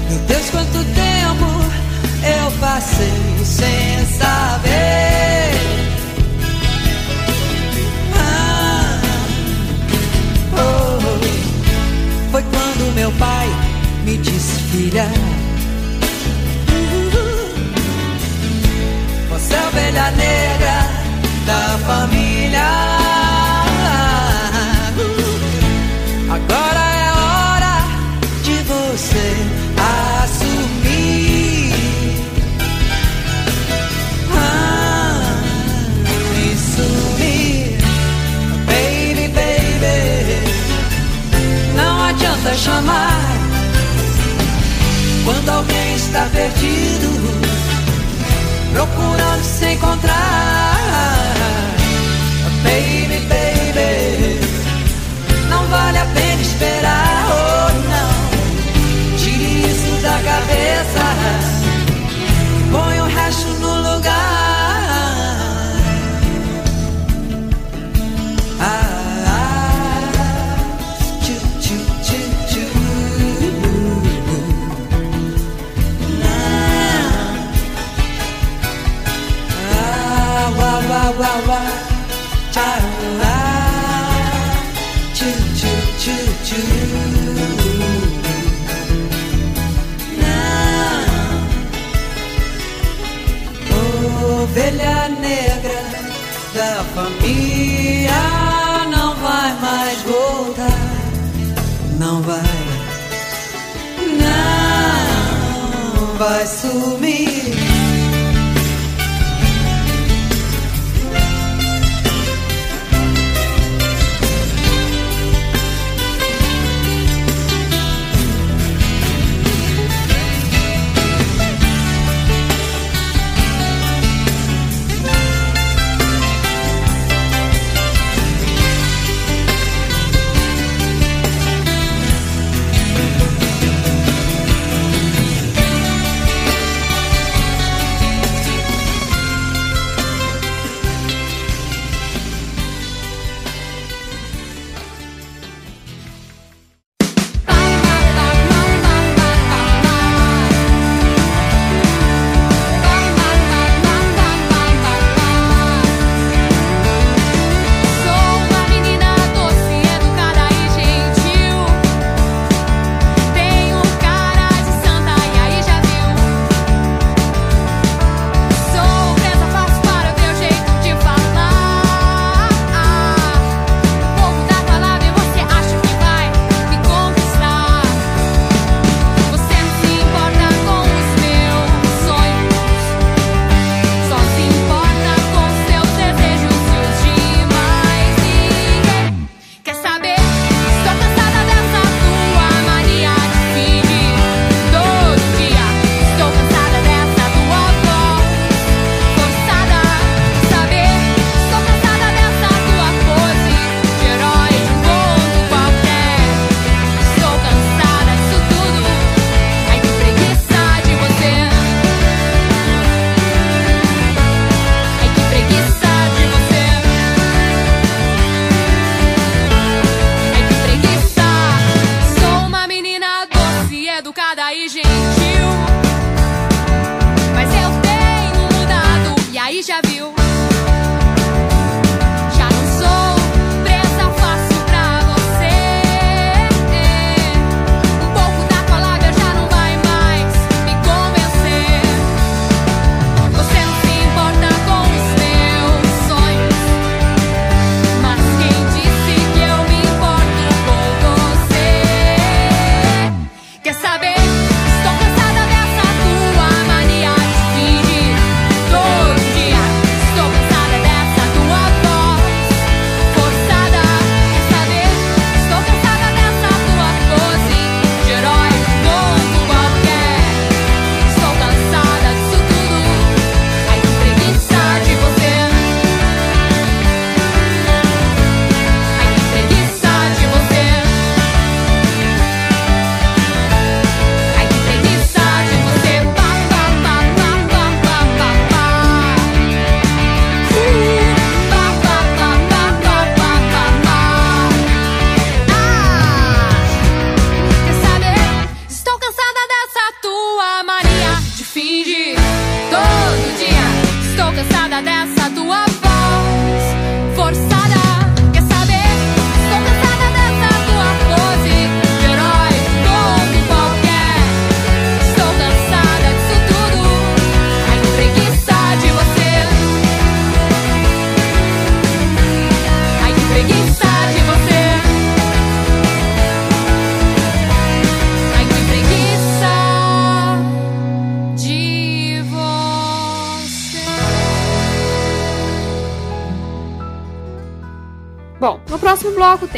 Meu 0.09 0.19
Deus, 0.21 0.51
quanto 0.51 0.85
tempo 0.85 1.47
eu 2.23 2.51
passei 2.61 3.45
sem 3.45 4.07
saber. 4.17 5.51
Ah, 8.15 9.01
oh, 10.53 10.99
oh. 11.03 12.31
Foi 12.31 12.43
quando 12.43 12.95
meu 12.95 13.11
pai 13.13 13.49
me 14.05 14.17
disse, 14.19 14.61
filha. 14.71 15.38
está 46.09 46.25
perdido, 46.31 47.11
procurando 48.73 49.45
se 49.45 49.73
encontrar. 49.73 50.48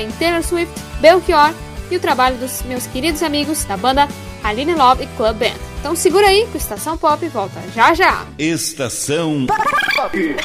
Tem 0.00 0.10
Taylor 0.12 0.42
Swift, 0.42 0.72
Belchior 1.00 1.52
e 1.90 1.96
o 1.96 2.00
trabalho 2.00 2.38
dos 2.38 2.62
meus 2.62 2.86
queridos 2.86 3.22
amigos 3.22 3.64
da 3.64 3.76
banda 3.76 4.08
Aline 4.42 4.74
Love 4.74 5.04
e 5.04 5.06
Club 5.08 5.36
Band. 5.36 5.58
Então 5.78 5.94
segura 5.94 6.26
aí 6.26 6.46
que 6.50 6.56
o 6.56 6.58
Estação 6.58 6.96
Pop 6.96 7.26
volta 7.28 7.60
já 7.74 7.92
já. 7.92 8.24
Estação 8.38 9.46
Pop. 9.46 10.36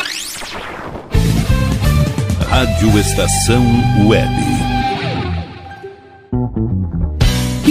Rádio 2.49 2.99
Estação 2.99 3.63
Web. 4.07 4.64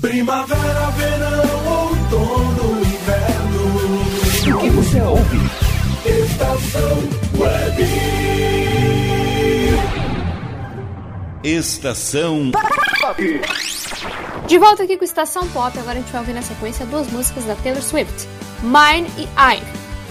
Primavera, 0.00 0.90
verão, 0.90 1.66
outono, 1.66 2.80
inverno. 2.80 4.56
O 4.56 4.60
que 4.60 4.70
você 4.70 5.00
ouve? 5.00 5.38
Estação 6.04 6.98
Web. 7.38 7.84
Estação 11.42 12.50
Pop. 13.00 13.40
De 14.46 14.58
volta 14.58 14.82
aqui 14.84 14.96
com 14.96 15.04
Estação 15.04 15.48
Pop, 15.48 15.78
agora 15.78 15.98
a 15.98 16.00
gente 16.00 16.12
vai 16.12 16.20
ouvir 16.20 16.34
na 16.34 16.42
sequência 16.42 16.86
duas 16.86 17.10
músicas 17.10 17.44
da 17.44 17.54
Taylor 17.56 17.82
Swift, 17.82 18.28
Mine 18.62 19.10
e 19.18 19.22
I. 19.22 19.62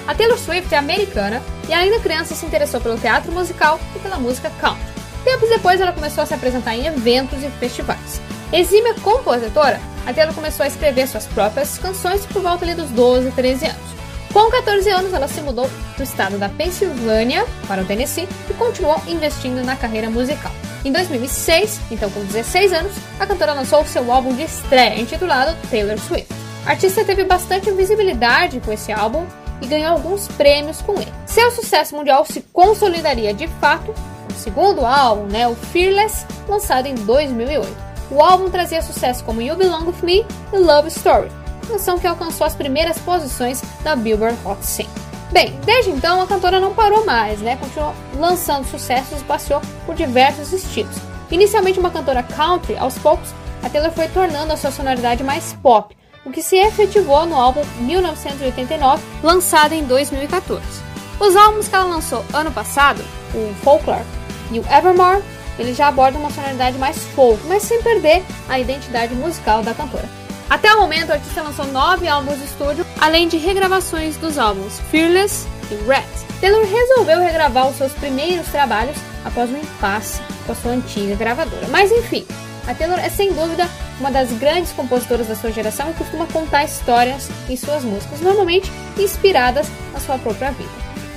A 0.07 0.13
Taylor 0.13 0.38
Swift 0.38 0.74
é 0.74 0.78
americana 0.78 1.41
e 1.69 1.74
ainda 1.74 1.99
criança 1.99 2.36
se 2.36 2.45
interessou 2.45 2.82
pelo 2.82 2.97
teatro 2.97 3.32
musical 3.32 3.80
e 3.95 3.99
pela 3.99 4.17
música 4.17 4.49
country. 4.59 4.93
Tempos 5.24 5.49
depois, 5.49 5.80
ela 5.80 5.93
começou 5.93 6.24
a 6.24 6.26
se 6.26 6.34
apresentar 6.34 6.76
em 6.76 6.86
eventos 6.86 7.41
e 7.43 7.49
festivais. 7.51 8.21
Exímia 8.51 8.93
compositora, 8.95 9.80
a 10.05 10.13
Taylor 10.13 10.34
começou 10.34 10.63
a 10.63 10.67
escrever 10.67 11.07
suas 11.07 11.26
próprias 11.26 11.78
canções 11.78 12.26
por 12.26 12.41
volta 12.41 12.65
dos 12.76 12.89
12, 12.89 13.32
13 13.32 13.65
anos. 13.67 13.93
Com 14.34 14.49
14 14.49 14.89
anos, 14.89 15.13
ela 15.13 15.28
se 15.28 15.41
mudou 15.41 15.69
do 15.95 16.03
estado 16.03 16.38
da 16.38 16.49
Pensilvânia 16.49 17.45
para 17.67 17.84
o 17.84 17.86
Tennessee 17.86 18.28
e 18.49 18.53
continuou 18.55 18.99
investindo 19.07 19.63
na 19.63 19.76
carreira 19.76 20.09
musical. 20.09 20.51
Em 20.84 20.91
2006, 20.91 21.80
então 21.91 22.09
com 22.09 22.26
16 22.26 22.74
anos, 22.74 22.93
a 23.19 23.26
cantora 23.26 23.53
lançou 23.53 23.86
seu 23.86 24.11
álbum 24.11 24.36
de 24.36 24.43
estreia, 24.43 24.99
intitulado 24.99 25.55
Taylor 25.69 25.97
Swift. 25.99 26.34
A 26.65 26.71
artista 26.71 27.05
teve 27.05 27.24
bastante 27.24 27.71
visibilidade 27.71 28.59
com 28.59 28.71
esse 28.71 28.91
álbum 28.91 29.26
e 29.61 29.67
ganhou 29.67 29.91
alguns 29.91 30.28
prêmios 30.30 30.82
com 30.82 30.93
ele. 30.93 31.13
Seu 31.26 31.51
sucesso 31.51 31.95
mundial 31.95 32.26
se 32.26 32.41
consolidaria 32.51 33.34
de 33.34 33.47
fato 33.47 33.93
segundo 34.36 34.86
álbum, 34.86 35.26
né, 35.26 35.48
o 35.48 35.56
Fearless, 35.56 36.26
lançado 36.48 36.88
em 36.88 36.96
2008. 36.96 37.76
O 38.12 38.22
álbum 38.22 38.50
trazia 38.50 38.82
sucesso 38.82 39.24
como 39.24 39.42
You 39.42 39.56
Belong 39.56 39.88
With 39.88 40.04
Me 40.04 40.26
e 40.52 40.58
Love 40.58 40.90
Story, 40.90 41.32
canção 41.68 41.98
que 41.98 42.08
alcançou 42.08 42.46
as 42.46 42.56
primeiras 42.56 42.98
posições 43.00 43.62
da 43.84 43.96
Billboard 43.96 44.38
Hot 44.46 44.64
100. 44.64 44.88
Bem, 45.32 45.60
desde 45.66 45.90
então 45.90 46.22
a 46.22 46.28
cantora 46.28 46.60
não 46.60 46.76
parou 46.76 47.06
mais, 47.06 47.40
né? 47.40 47.58
Continuou 47.58 47.96
lançando 48.20 48.70
sucessos 48.70 49.22
e 49.22 49.24
passeou 49.24 49.62
por 49.86 49.96
diversos 49.96 50.54
estilos. 50.54 50.96
Inicialmente 51.32 51.80
uma 51.80 51.90
cantora 51.90 52.22
country, 52.22 52.78
aos 52.78 52.98
poucos 53.00 53.34
a 53.64 53.70
Taylor 53.70 53.92
foi 53.92 54.08
tornando 54.10 54.54
a 54.54 54.58
sua 54.58 54.72
sonoridade 54.72 55.24
mais 55.24 55.54
pop, 55.54 55.96
o 56.26 56.30
que 56.30 56.44
se 56.44 56.58
efetivou 56.58 57.26
no 57.26 57.36
álbum 57.36 57.64
1989, 57.80 59.02
lançado 59.24 59.74
em 59.74 59.84
2014. 59.84 60.62
Os 61.20 61.36
álbuns 61.36 61.68
que 61.68 61.76
ela 61.76 61.86
lançou 61.86 62.24
ano 62.34 62.52
passado, 62.52 63.04
o 63.34 63.54
Folklore 63.64 64.04
e 64.54 64.60
o 64.60 64.66
Evermore, 64.72 65.24
eles 65.58 65.78
já 65.78 65.88
abordam 65.88 66.22
uma 66.22 66.32
sonoridade 66.32 66.78
mais 66.78 66.97
folk, 67.16 67.41
mas 67.47 67.64
sem 67.64 67.82
perder 67.82 68.24
a 68.49 68.60
identidade 68.60 69.14
musical 69.16 69.62
da 69.62 69.74
cantora. 69.74 70.08
Até 70.49 70.74
o 70.74 70.82
momento, 70.82 71.10
o 71.10 71.14
artista 71.14 71.41
lançou 71.41 71.66
nove 71.66 72.08
álbuns 72.08 72.38
de 72.38 72.45
estúdio, 72.45 72.86
além 72.99 73.28
de 73.28 73.38
regravações 73.38 74.18
dos 74.18 74.38
álbuns 74.38 74.80
Fearless 74.91 75.47
e 75.72 75.76
Red. 75.88 76.04
Taylor 76.39 76.66
resolveu 76.66 77.20
regravar 77.20 77.70
os 77.70 77.78
seus 77.78 77.93
primeiros 77.93 78.47
trabalhos 78.47 78.97
após 79.24 79.49
um 79.49 79.58
impasse 79.58 80.22
com 80.45 80.51
a 80.51 80.56
sua 80.56 80.72
antiga 80.74 81.16
gravadora. 81.16 81.68
Mas 81.70 81.91
enfim, 81.91 82.26
a 82.68 82.74
Taylor 82.74 82.99
é 82.99 83.10
sem 83.10 83.32
dúvida 83.32 83.68
uma 83.99 84.12
das 84.12 84.32
grandes 84.34 84.72
compositoras 84.74 85.28
da 85.28 85.36
sua 85.36 85.51
geração 85.51 85.89
e 85.89 85.93
costuma 85.93 86.28
contar 86.28 86.66
histórias 86.66 87.30
em 87.49 87.56
suas 87.56 87.84
músicas, 87.84 88.20
normalmente 88.20 88.70
inspiradas 88.97 89.68
na 89.93 89.99
sua 89.99 90.18
própria 90.18 90.51
vida. 90.51 90.70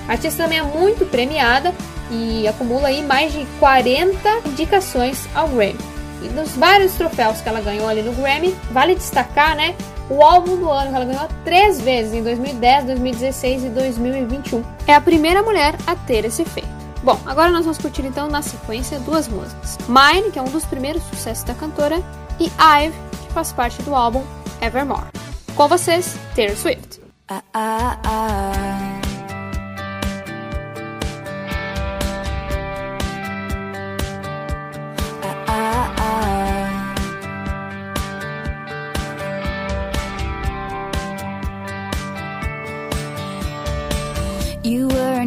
A 0.09 0.13
artista 0.13 0.45
também 0.45 0.59
é 0.59 0.63
muito 0.63 1.05
premiada 1.07 1.75
e 2.11 2.47
acumula 2.47 2.89
aí 2.89 3.03
mais 3.03 3.33
de 3.33 3.47
40 3.59 4.19
indicações 4.47 5.29
ao 5.35 5.49
Grammy. 5.49 5.79
E 6.23 6.29
dos 6.29 6.57
vários 6.57 6.95
troféus 6.95 7.41
que 7.41 7.49
ela 7.49 7.61
ganhou 7.61 7.89
ali 7.89 8.03
no 8.03 8.13
Grammy, 8.13 8.57
vale 8.71 8.95
destacar, 8.95 9.57
né, 9.57 9.75
o 10.09 10.23
álbum 10.23 10.57
do 10.57 10.71
ano 10.71 10.91
que 10.91 10.97
ela 10.97 11.05
ganhou 11.05 11.29
três 11.45 11.81
vezes 11.81 12.15
em 12.15 12.23
2010, 12.23 12.87
2016 12.87 13.65
e 13.65 13.69
2021. 13.69 14.63
É 14.87 14.95
a 14.95 15.01
primeira 15.01 15.43
mulher 15.43 15.75
a 15.87 15.95
ter 15.95 16.25
esse 16.25 16.45
feito. 16.45 16.69
Bom, 17.03 17.19
agora 17.27 17.51
nós 17.51 17.65
vamos 17.65 17.79
curtir 17.79 18.05
então 18.05 18.29
na 18.29 18.43
sequência 18.43 18.99
duas 19.01 19.29
músicas. 19.29 19.79
Mine, 19.89 20.31
que 20.31 20.39
é 20.39 20.43
um 20.43 20.47
dos 20.47 20.65
primeiros 20.65 21.03
sucessos 21.05 21.45
da 21.45 21.55
cantora, 21.55 22.03
e 22.39 22.51
Ive, 22.59 22.97
que 23.23 23.33
faz 23.33 23.53
parte 23.53 23.81
do 23.83 23.95
álbum 23.95 24.23
Evermore. 24.61 25.07
Com 25.55 25.69
vocês, 25.69 26.17
Taylor 26.35 26.57
Swift. 26.57 27.01
Ah, 27.29 27.43
ah, 27.55 27.99
ah. 28.05 28.86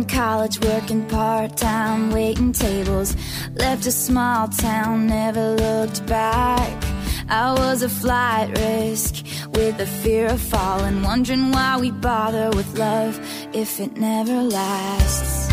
College 0.09 0.59
working 0.61 1.05
part 1.07 1.55
time, 1.57 2.11
waiting 2.11 2.51
tables. 2.51 3.15
Left 3.55 3.85
a 3.85 3.91
small 3.91 4.47
town, 4.47 5.07
never 5.07 5.55
looked 5.55 6.05
back. 6.07 6.83
I 7.29 7.53
was 7.53 7.83
a 7.83 7.89
flight 7.89 8.49
risk 8.57 9.25
with 9.55 9.77
the 9.77 9.85
fear 9.85 10.27
of 10.27 10.41
falling, 10.41 11.03
wondering 11.03 11.51
why 11.51 11.77
we 11.77 11.91
bother 11.91 12.49
with 12.49 12.77
love 12.77 13.19
if 13.53 13.79
it 13.79 13.97
never 13.97 14.41
lasts. 14.41 15.49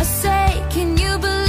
I 0.00 0.04
say, 0.04 0.66
can 0.70 0.96
you 0.96 1.18
believe 1.18 1.47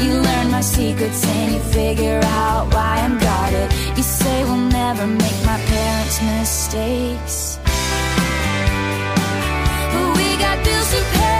You 0.00 0.14
learn 0.14 0.50
my 0.50 0.62
secrets 0.62 1.26
and 1.26 1.52
you 1.54 1.60
figure 1.60 2.20
out 2.24 2.72
why 2.72 3.00
I'm 3.04 3.18
guarded. 3.18 3.70
You 3.96 4.02
say 4.02 4.44
we'll 4.44 4.56
never 4.56 5.06
make 5.06 5.38
my 5.44 5.58
parents' 5.72 6.22
mistakes. 6.22 7.58
But 9.92 10.16
we 10.16 10.26
got 10.38 10.64
bills 10.64 10.90
to 10.94 11.02
pay. 11.18 11.39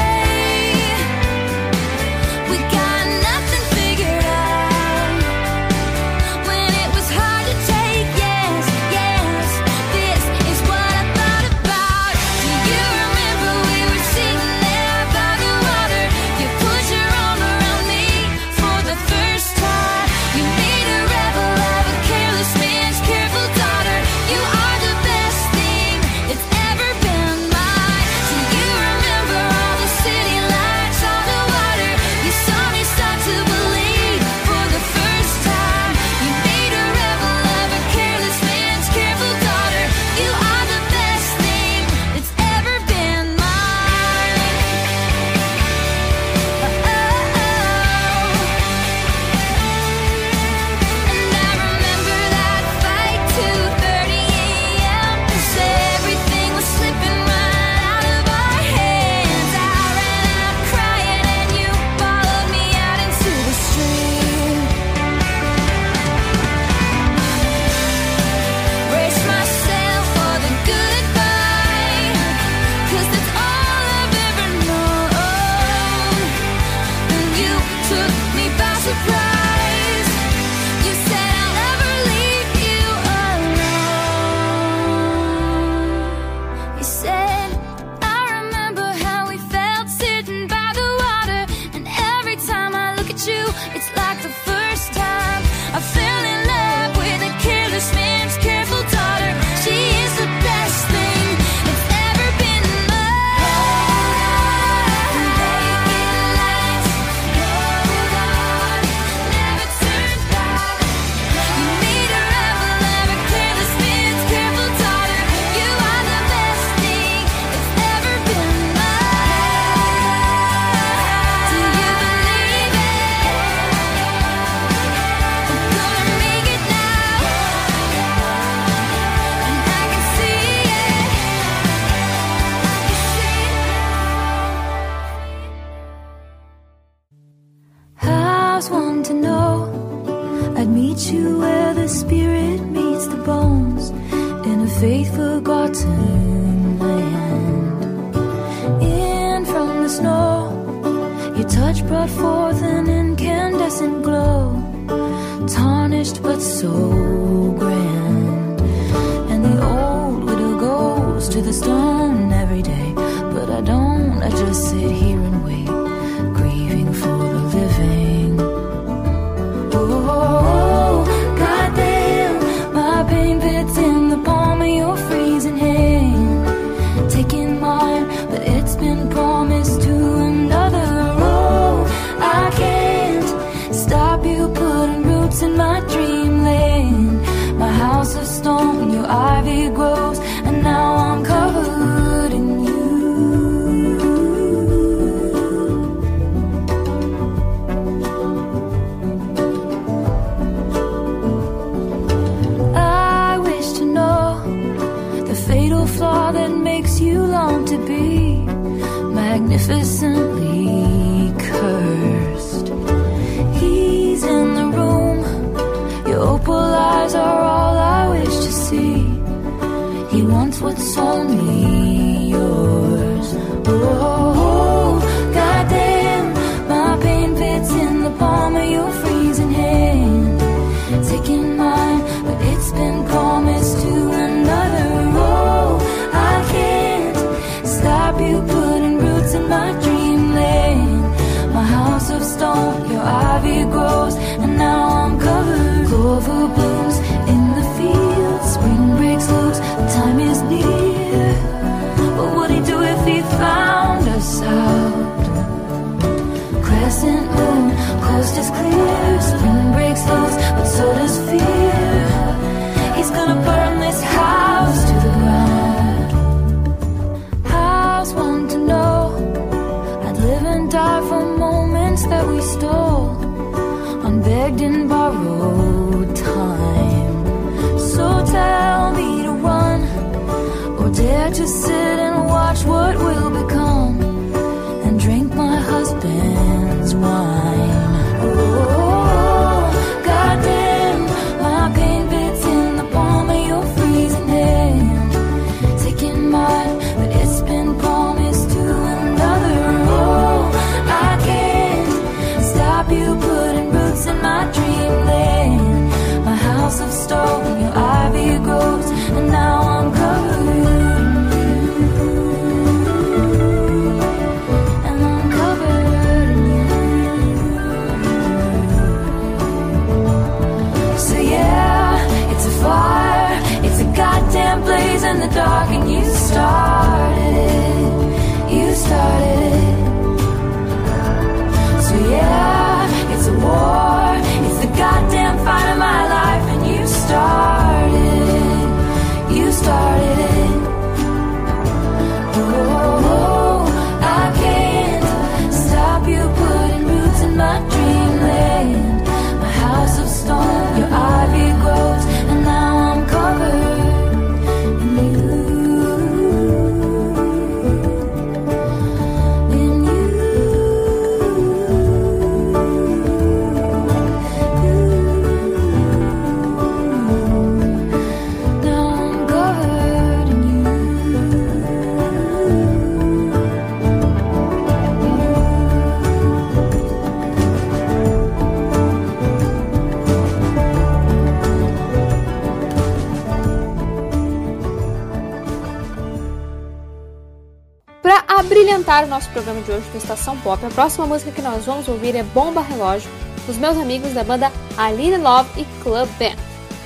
Abrilhantar 388.91 389.05
o 389.05 389.07
nosso 389.07 389.31
programa 389.31 389.63
de 389.63 389.71
hoje 389.71 389.89
do 389.91 389.99
Estação 389.99 390.37
Pop, 390.39 390.65
a 390.67 390.71
próxima 390.71 391.07
música 391.07 391.31
que 391.31 391.41
nós 391.41 391.65
vamos 391.65 391.87
ouvir 391.87 392.17
é 392.17 392.23
Bomba 392.25 392.61
Relógio, 392.61 393.09
dos 393.47 393.57
meus 393.57 393.79
amigos 393.79 394.13
da 394.13 394.25
banda 394.25 394.51
Aline 394.77 395.17
Love 395.17 395.49
e 395.61 395.65
Club 395.83 396.09
Band. 396.19 396.37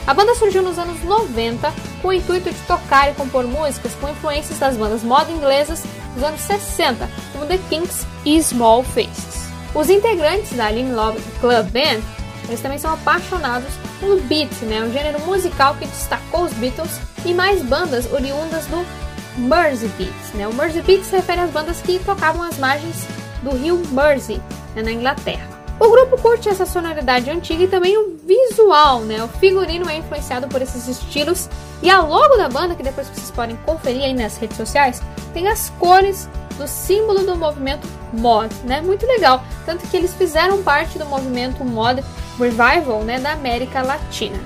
A 0.06 0.12
banda 0.12 0.34
surgiu 0.34 0.62
nos 0.62 0.78
anos 0.78 1.02
90 1.02 1.72
com 2.02 2.08
o 2.08 2.12
intuito 2.12 2.50
de 2.50 2.60
tocar 2.66 3.10
e 3.10 3.14
compor 3.14 3.46
músicas 3.46 3.94
com 3.94 4.10
influências 4.10 4.58
das 4.58 4.76
bandas 4.76 5.02
moda 5.02 5.32
inglesas 5.32 5.82
dos 6.14 6.22
anos 6.22 6.40
60, 6.42 7.08
como 7.32 7.46
The 7.46 7.58
Kinks 7.70 8.06
e 8.24 8.42
Small 8.42 8.82
Faces. 8.82 9.48
Os 9.74 9.88
integrantes 9.88 10.52
da 10.52 10.66
Aline 10.66 10.92
Love 10.92 11.18
e 11.18 11.40
Club 11.40 11.70
Band, 11.70 12.02
eles 12.48 12.60
também 12.60 12.78
são 12.78 12.92
apaixonados 12.92 13.72
pelo 13.98 14.20
beat, 14.22 14.52
né, 14.62 14.82
um 14.82 14.92
gênero 14.92 15.20
musical 15.20 15.74
que 15.76 15.86
destacou 15.86 16.44
os 16.44 16.52
Beatles 16.52 17.00
e 17.24 17.32
mais 17.32 17.62
bandas 17.62 18.12
oriundas 18.12 18.66
do 18.66 19.03
Mersey 19.36 19.88
Beats. 19.98 20.32
Né? 20.34 20.46
O 20.46 20.54
Mersey 20.54 20.82
Beats 20.82 21.06
se 21.06 21.16
refere 21.16 21.40
às 21.40 21.50
bandas 21.50 21.80
que 21.80 21.98
tocavam 21.98 22.42
às 22.42 22.58
margens 22.58 23.06
do 23.42 23.50
rio 23.56 23.82
Mersey, 23.90 24.40
né, 24.74 24.82
na 24.82 24.92
Inglaterra. 24.92 25.54
O 25.78 25.90
grupo 25.90 26.16
curte 26.18 26.48
essa 26.48 26.64
sonoridade 26.64 27.28
antiga 27.30 27.64
e 27.64 27.68
também 27.68 27.98
o 27.98 28.16
visual, 28.24 29.00
né? 29.00 29.22
O 29.24 29.28
figurino 29.28 29.90
é 29.90 29.96
influenciado 29.96 30.46
por 30.46 30.62
esses 30.62 30.86
estilos 30.86 31.48
e 31.82 31.90
a 31.90 32.00
logo 32.00 32.36
da 32.36 32.48
banda, 32.48 32.76
que 32.76 32.82
depois 32.82 33.08
vocês 33.08 33.30
podem 33.32 33.56
conferir 33.66 34.04
aí 34.04 34.14
nas 34.14 34.36
redes 34.36 34.56
sociais, 34.56 35.02
tem 35.32 35.48
as 35.48 35.70
cores 35.80 36.28
do 36.56 36.68
símbolo 36.68 37.26
do 37.26 37.36
movimento 37.36 37.88
mod, 38.12 38.54
né? 38.64 38.80
Muito 38.80 39.04
legal, 39.04 39.42
tanto 39.66 39.86
que 39.88 39.96
eles 39.96 40.14
fizeram 40.14 40.62
parte 40.62 40.96
do 40.96 41.04
movimento 41.06 41.64
mod 41.64 42.04
revival, 42.38 43.02
né, 43.02 43.18
da 43.18 43.32
América 43.32 43.82
Latina. 43.82 44.38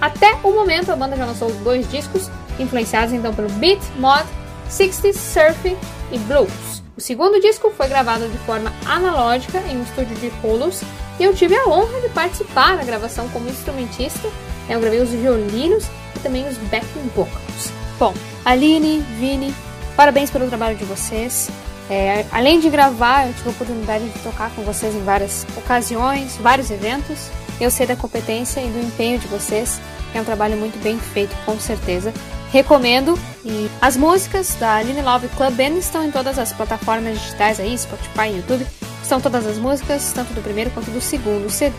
Até 0.00 0.34
o 0.42 0.52
momento 0.52 0.90
a 0.90 0.96
banda 0.96 1.16
já 1.16 1.26
lançou 1.26 1.52
dois 1.56 1.88
discos, 1.90 2.30
influenciados 2.62 3.12
então 3.12 3.34
pelo 3.34 3.48
beat, 3.50 3.80
mod, 3.98 4.24
60s, 4.70 5.14
surf 5.14 5.76
e 6.10 6.18
blues. 6.20 6.82
O 6.96 7.00
segundo 7.00 7.40
disco 7.40 7.70
foi 7.70 7.88
gravado 7.88 8.28
de 8.28 8.38
forma 8.38 8.72
analógica 8.86 9.58
em 9.70 9.78
um 9.78 9.82
estúdio 9.82 10.14
de 10.16 10.28
Rolos 10.40 10.82
e 11.18 11.24
eu 11.24 11.34
tive 11.34 11.54
a 11.54 11.66
honra 11.66 12.00
de 12.00 12.08
participar 12.10 12.76
da 12.76 12.84
gravação 12.84 13.28
como 13.30 13.48
instrumentista. 13.48 14.28
Eu 14.68 14.80
gravei 14.80 15.00
os 15.00 15.10
violinos 15.10 15.84
e 16.14 16.18
também 16.20 16.46
os 16.46 16.56
backing 16.58 17.10
vocals. 17.14 17.72
Bom, 17.98 18.14
Aline, 18.44 19.00
Vini, 19.18 19.54
parabéns 19.96 20.30
pelo 20.30 20.48
trabalho 20.48 20.76
de 20.76 20.84
vocês. 20.84 21.50
É, 21.90 22.24
além 22.32 22.60
de 22.60 22.70
gravar, 22.70 23.26
eu 23.26 23.34
tive 23.34 23.48
a 23.48 23.52
oportunidade 23.52 24.08
de 24.08 24.18
tocar 24.20 24.50
com 24.54 24.62
vocês 24.62 24.94
em 24.94 25.02
várias 25.04 25.46
ocasiões, 25.56 26.36
vários 26.36 26.70
eventos. 26.70 27.28
Eu 27.60 27.70
sei 27.70 27.86
da 27.86 27.96
competência 27.96 28.60
e 28.60 28.68
do 28.68 28.80
empenho 28.80 29.18
de 29.18 29.28
vocês. 29.28 29.80
É 30.14 30.20
um 30.20 30.24
trabalho 30.24 30.56
muito 30.56 30.80
bem 30.82 30.98
feito, 30.98 31.34
com 31.44 31.58
certeza. 31.58 32.12
Recomendo. 32.50 33.18
E 33.44 33.70
as 33.80 33.96
músicas 33.96 34.54
da 34.56 34.76
Aline 34.76 35.02
Love 35.02 35.28
Club 35.28 35.54
Band 35.54 35.78
estão 35.78 36.04
em 36.04 36.10
todas 36.10 36.38
as 36.38 36.52
plataformas 36.52 37.18
digitais 37.18 37.58
aí, 37.58 37.76
Spotify 37.76 38.36
YouTube. 38.36 38.66
Estão 39.02 39.20
todas 39.20 39.46
as 39.46 39.58
músicas, 39.58 40.12
tanto 40.12 40.32
do 40.32 40.42
primeiro 40.42 40.70
quanto 40.70 40.90
do 40.90 41.00
segundo 41.00 41.50
CD. 41.50 41.74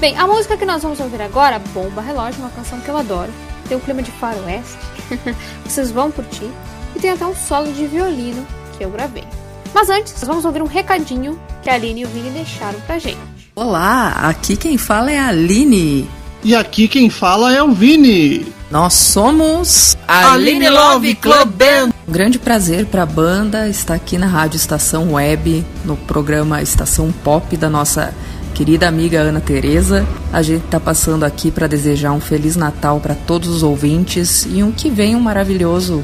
Bem, 0.00 0.16
a 0.18 0.26
música 0.26 0.56
que 0.56 0.66
nós 0.66 0.82
vamos 0.82 0.98
ouvir 0.98 1.22
agora, 1.22 1.60
Bomba 1.72 2.02
Relógio, 2.02 2.40
uma 2.40 2.50
canção 2.50 2.80
que 2.80 2.88
eu 2.88 2.96
adoro. 2.96 3.32
Tem 3.68 3.76
um 3.76 3.80
clima 3.80 4.02
de 4.02 4.10
faroeste. 4.10 4.76
Vocês 5.64 5.90
vão 5.90 6.10
curtir. 6.10 6.50
E 6.94 6.98
tem 6.98 7.10
até 7.10 7.24
um 7.24 7.34
solo 7.34 7.72
de 7.72 7.86
violino 7.86 8.44
que 8.76 8.84
eu 8.84 8.90
gravei. 8.90 9.24
Mas 9.72 9.88
antes, 9.88 10.22
vamos 10.24 10.44
ouvir 10.44 10.60
um 10.60 10.66
recadinho 10.66 11.40
que 11.62 11.70
a 11.70 11.74
Aline 11.74 12.02
e 12.02 12.04
o 12.04 12.08
Vini 12.08 12.30
deixaram 12.30 12.78
pra 12.80 12.98
gente. 12.98 13.20
Olá, 13.54 14.08
aqui 14.28 14.56
quem 14.56 14.76
fala 14.76 15.10
é 15.10 15.18
a 15.18 15.28
Aline. 15.28 16.10
E 16.44 16.56
aqui 16.56 16.88
quem 16.88 17.08
fala 17.08 17.54
é 17.54 17.62
o 17.62 17.72
Vini. 17.72 18.52
Nós 18.68 18.94
somos 18.94 19.96
Aline 20.08 20.68
Love 20.68 21.14
Club 21.14 21.50
Band. 21.50 21.90
Um 22.08 22.12
grande 22.12 22.36
prazer 22.36 22.86
para 22.86 23.04
a 23.04 23.06
banda 23.06 23.68
estar 23.68 23.94
aqui 23.94 24.18
na 24.18 24.26
Rádio 24.26 24.56
Estação 24.56 25.12
Web, 25.12 25.64
no 25.84 25.96
programa 25.96 26.60
Estação 26.60 27.12
Pop 27.22 27.56
da 27.56 27.70
nossa 27.70 28.12
querida 28.54 28.88
amiga 28.88 29.20
Ana 29.20 29.40
Teresa. 29.40 30.04
A 30.32 30.42
gente 30.42 30.64
está 30.64 30.80
passando 30.80 31.22
aqui 31.22 31.48
para 31.48 31.68
desejar 31.68 32.10
um 32.10 32.20
feliz 32.20 32.56
Natal 32.56 32.98
para 32.98 33.14
todos 33.14 33.48
os 33.48 33.62
ouvintes 33.62 34.44
e 34.50 34.64
um 34.64 34.72
que 34.72 34.90
venha 34.90 35.16
um 35.16 35.20
maravilhoso 35.20 36.02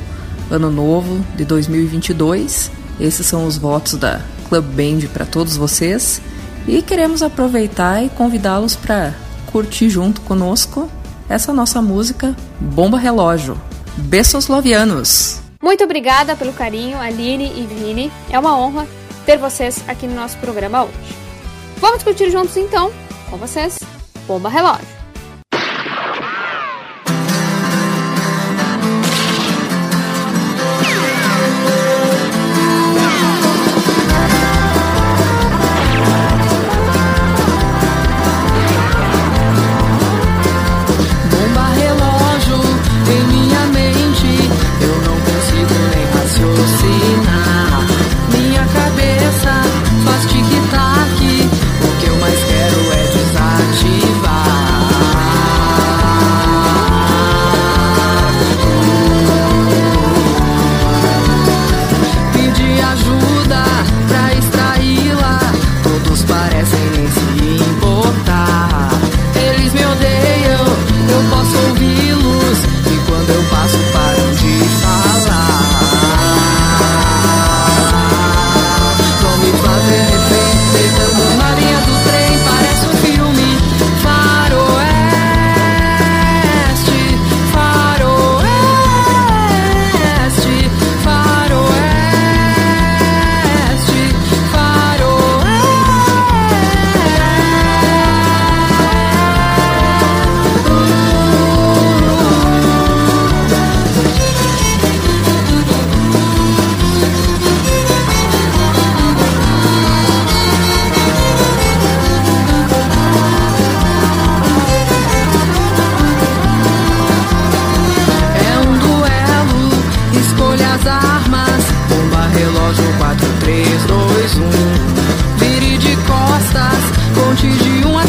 ano 0.48 0.70
novo 0.70 1.24
de 1.36 1.44
2022. 1.44 2.70
Esses 3.00 3.26
são 3.26 3.44
os 3.44 3.58
votos 3.58 3.94
da 3.94 4.20
Club 4.48 4.64
Band 4.66 5.08
para 5.12 5.26
todos 5.26 5.56
vocês 5.56 6.22
e 6.68 6.80
queremos 6.80 7.24
aproveitar 7.24 8.04
e 8.04 8.08
convidá-los 8.08 8.76
para 8.76 9.14
curtir 9.50 9.88
junto 9.88 10.20
conosco 10.22 10.88
essa 11.28 11.52
nossa 11.52 11.82
música 11.82 12.34
Bomba 12.60 12.98
Relógio. 12.98 13.60
Besos 13.96 14.46
Lovianos! 14.48 15.40
Muito 15.62 15.82
obrigada 15.82 16.36
pelo 16.36 16.52
carinho, 16.52 16.98
Aline 16.98 17.52
e 17.56 17.66
Vini. 17.66 18.12
É 18.30 18.38
uma 18.38 18.56
honra 18.56 18.86
ter 19.26 19.36
vocês 19.36 19.82
aqui 19.88 20.06
no 20.06 20.14
nosso 20.14 20.36
programa 20.38 20.84
hoje. 20.84 21.16
Vamos 21.78 21.98
discutir 21.98 22.30
juntos 22.30 22.56
então, 22.56 22.92
com 23.28 23.36
vocês, 23.36 23.80
Bomba 24.26 24.48
Relógio. 24.48 24.97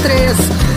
três. 0.01 0.68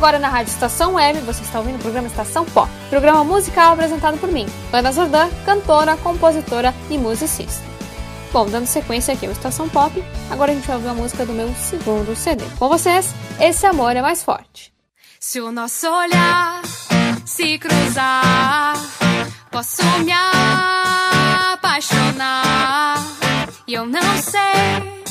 Agora 0.00 0.18
na 0.18 0.30
Rádio 0.30 0.50
Estação 0.50 0.94
Web, 0.94 1.20
você 1.20 1.42
está 1.42 1.58
ouvindo 1.58 1.76
o 1.76 1.78
programa 1.78 2.08
Estação 2.08 2.46
Pop, 2.46 2.70
programa 2.88 3.22
musical 3.22 3.74
apresentado 3.74 4.16
por 4.16 4.32
mim, 4.32 4.46
Ana 4.72 4.90
Zordan, 4.90 5.28
cantora, 5.44 5.94
compositora 5.98 6.74
e 6.88 6.96
musicista. 6.96 7.62
Bom, 8.32 8.46
dando 8.46 8.64
sequência 8.64 9.12
aqui 9.12 9.26
ao 9.26 9.32
Estação 9.32 9.68
Pop, 9.68 10.02
agora 10.30 10.52
a 10.52 10.54
gente 10.54 10.66
vai 10.66 10.76
ouvir 10.76 10.88
a 10.88 10.94
música 10.94 11.26
do 11.26 11.34
meu 11.34 11.54
segundo 11.54 12.16
CD. 12.16 12.42
Com 12.58 12.66
vocês, 12.66 13.14
Esse 13.38 13.66
Amor 13.66 13.94
é 13.94 14.00
Mais 14.00 14.22
Forte. 14.22 14.72
Se 15.20 15.38
o 15.38 15.52
nosso 15.52 15.86
olhar 15.86 16.62
se 17.26 17.58
cruzar, 17.58 18.72
posso 19.50 19.82
me 19.98 20.12
apaixonar 21.52 23.04
e 23.66 23.74
eu 23.74 23.84
não 23.84 24.16
sei 24.16 25.10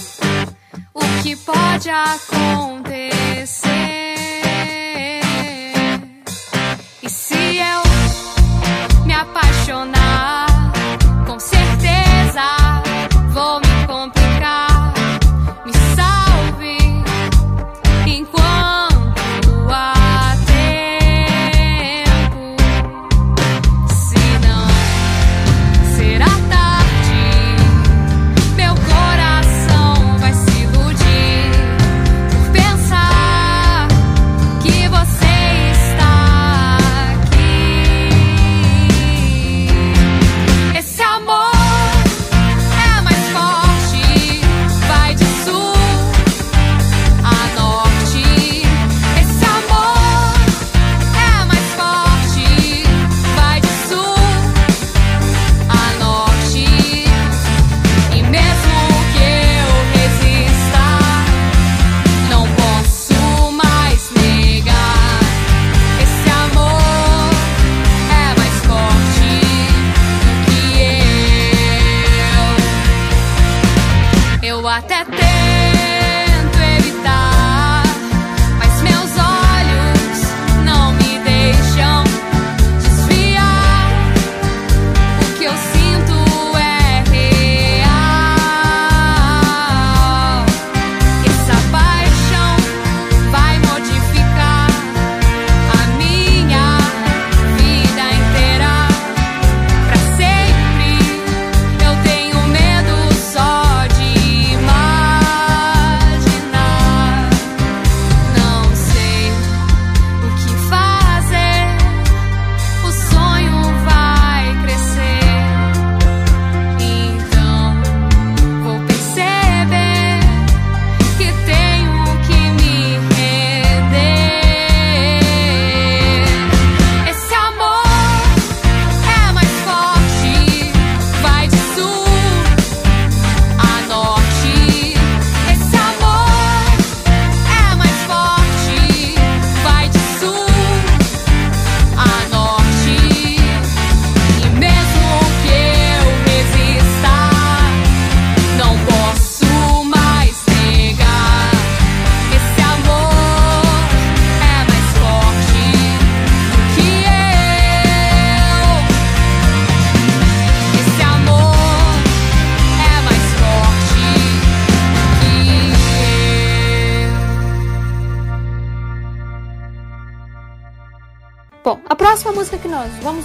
o 0.95 1.01
que 1.21 1.35
pode 1.35 1.91
acontecer. 1.91 2.58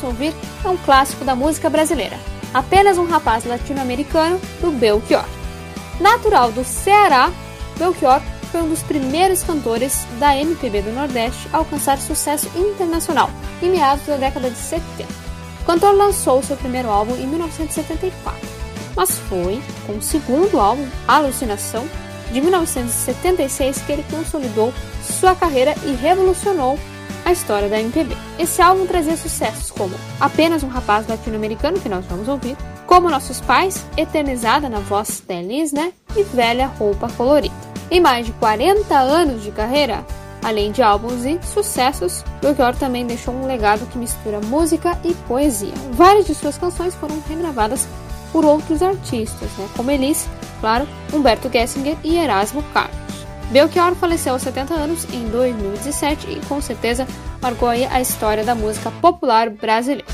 Ouvir 0.06 0.34
é 0.64 0.68
um 0.68 0.76
clássico 0.76 1.24
da 1.24 1.34
música 1.34 1.68
brasileira, 1.68 2.18
Apenas 2.54 2.98
um 2.98 3.04
Rapaz 3.04 3.44
Latino-Americano, 3.44 4.40
do 4.60 4.70
Belchior. 4.70 5.24
Natural 5.98 6.52
do 6.52 6.64
Ceará, 6.64 7.32
Belchior 7.76 8.20
foi 8.52 8.62
um 8.62 8.68
dos 8.68 8.80
primeiros 8.84 9.42
cantores 9.42 10.06
da 10.20 10.36
MPB 10.36 10.82
do 10.82 10.92
Nordeste 10.92 11.48
a 11.52 11.56
alcançar 11.58 11.98
sucesso 11.98 12.48
internacional 12.56 13.28
em 13.60 13.70
meados 13.70 14.06
da 14.06 14.16
década 14.16 14.48
de 14.48 14.56
70. 14.56 15.04
O 15.62 15.64
cantor 15.64 15.96
lançou 15.96 16.40
seu 16.44 16.56
primeiro 16.56 16.88
álbum 16.88 17.16
em 17.16 17.26
1974, 17.26 18.48
mas 18.94 19.18
foi 19.18 19.60
com 19.84 19.94
o 19.94 20.02
segundo 20.02 20.60
álbum, 20.60 20.86
Alucinação, 21.08 21.84
de 22.30 22.40
1976 22.40 23.82
que 23.82 23.90
ele 23.90 24.04
consolidou 24.08 24.72
sua 25.02 25.34
carreira 25.34 25.74
e 25.84 25.92
revolucionou 25.92 26.78
a 27.24 27.32
história 27.32 27.68
da 27.68 27.80
MPB. 27.80 28.16
Esse 28.38 28.60
álbum 28.60 28.86
trazia 28.86 29.16
sucessos 29.16 29.70
como 29.70 29.94
Apenas 30.20 30.62
um 30.62 30.68
Rapaz 30.68 31.06
Latino-Americano, 31.08 31.80
que 31.80 31.88
nós 31.88 32.04
vamos 32.06 32.28
ouvir, 32.28 32.56
Como 32.86 33.08
Nossos 33.08 33.40
Pais, 33.40 33.84
eternizada 33.96 34.68
na 34.68 34.78
voz 34.78 35.22
da 35.26 35.34
Elis, 35.34 35.72
né? 35.72 35.92
E 36.16 36.22
Velha 36.22 36.66
Roupa 36.66 37.08
Colorida. 37.16 37.54
Em 37.90 38.00
mais 38.00 38.26
de 38.26 38.32
40 38.32 38.94
anos 38.98 39.42
de 39.42 39.50
carreira, 39.50 40.04
além 40.42 40.70
de 40.70 40.82
álbuns 40.82 41.24
e 41.24 41.38
sucessos, 41.42 42.22
Belchior 42.40 42.74
também 42.76 43.06
deixou 43.06 43.34
um 43.34 43.46
legado 43.46 43.86
que 43.86 43.98
mistura 43.98 44.40
música 44.40 44.98
e 45.04 45.14
poesia. 45.26 45.72
Várias 45.92 46.26
de 46.26 46.34
suas 46.34 46.58
canções 46.58 46.94
foram 46.94 47.22
regravadas 47.28 47.86
por 48.32 48.44
outros 48.44 48.82
artistas, 48.82 49.50
né? 49.56 49.68
como 49.76 49.90
Elis, 49.90 50.28
claro, 50.60 50.86
Humberto 51.12 51.48
Gessinger 51.50 51.96
e 52.02 52.16
Erasmo 52.16 52.62
Carlos. 52.74 53.03
Belchior 53.50 53.94
faleceu 53.94 54.32
aos 54.32 54.42
70 54.42 54.74
anos 54.74 55.04
em 55.12 55.28
2017 55.28 56.30
e 56.30 56.46
com 56.46 56.60
certeza 56.60 57.06
marcou 57.40 57.68
a 57.68 58.00
história 58.00 58.44
da 58.44 58.54
música 58.54 58.90
popular 58.90 59.50
brasileira. 59.50 60.04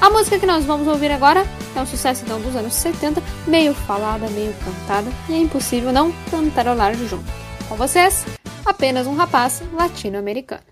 A 0.00 0.10
música 0.10 0.38
que 0.38 0.46
nós 0.46 0.64
vamos 0.64 0.88
ouvir 0.88 1.12
agora 1.12 1.46
é 1.76 1.80
um 1.80 1.86
sucesso 1.86 2.24
então 2.24 2.40
dos 2.40 2.56
anos 2.56 2.74
70, 2.74 3.22
meio 3.46 3.72
falada, 3.72 4.28
meio 4.30 4.52
cantada, 4.64 5.10
e 5.28 5.34
é 5.34 5.38
impossível 5.38 5.92
não 5.92 6.12
cantarolar 6.30 6.94
junto. 6.94 7.24
Com 7.68 7.76
vocês, 7.76 8.26
apenas 8.64 9.06
um 9.06 9.14
rapaz 9.14 9.62
latino-americano. 9.72 10.71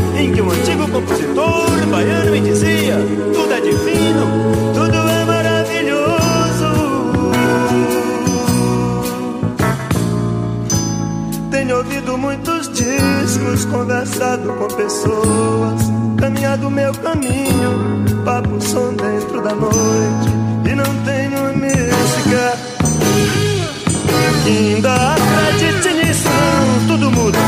em 0.21 0.31
que 0.31 0.41
um 0.41 0.51
antigo 0.51 0.87
compositor 0.87 1.85
baiano 1.89 2.31
me 2.31 2.41
dizia: 2.41 2.95
tudo 3.33 3.53
é 3.53 3.61
divino, 3.61 4.25
tudo 4.73 4.97
é 5.09 5.25
maravilhoso. 5.25 6.11
Tenho 11.49 11.77
ouvido 11.77 12.17
muitos 12.17 12.69
discos, 12.69 13.65
conversado 13.65 14.53
com 14.53 14.67
pessoas, 14.67 15.81
caminhado 16.19 16.69
meu 16.69 16.93
caminho, 16.93 18.05
papo 18.23 18.61
som 18.61 18.93
dentro 18.93 19.41
da 19.41 19.55
noite, 19.55 20.29
e 20.69 20.75
não 20.75 21.03
tenho 21.03 21.41
música. 21.57 22.57
Ainda 24.45 25.13
acredite 25.13 25.93
nisso, 25.93 26.29
tudo 26.87 27.09
muda. 27.09 27.39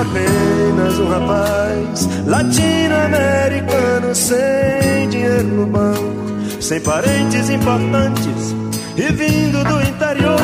Apenas 0.00 0.98
um 0.98 1.08
rapaz 1.08 2.08
latino-americano 2.26 4.14
sem 4.14 5.08
dinheiro 5.08 5.44
no 5.44 5.66
banco 5.66 6.26
sem 6.60 6.80
parentes 6.80 7.48
importantes 7.48 8.54
e 8.96 9.12
vindo 9.12 9.62
do 9.62 9.80
interior. 9.82 10.36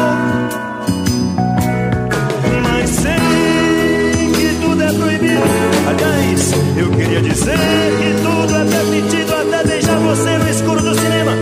Mas 2.62 2.90
sei 2.90 4.32
que 4.36 4.60
tudo 4.60 4.82
é 4.82 4.92
proibido. 4.92 5.42
Aliás, 5.88 6.52
eu 6.76 6.90
queria 6.90 7.22
dizer 7.22 7.58
que 7.58 8.22
tudo 8.22 8.56
é 8.56 8.64
permitido 8.64 9.34
até 9.34 9.64
deixar 9.64 9.98
você 9.98 10.38
no 10.38 10.48
escuro 10.48 10.80
do 10.80 10.94
cinema 10.94 11.32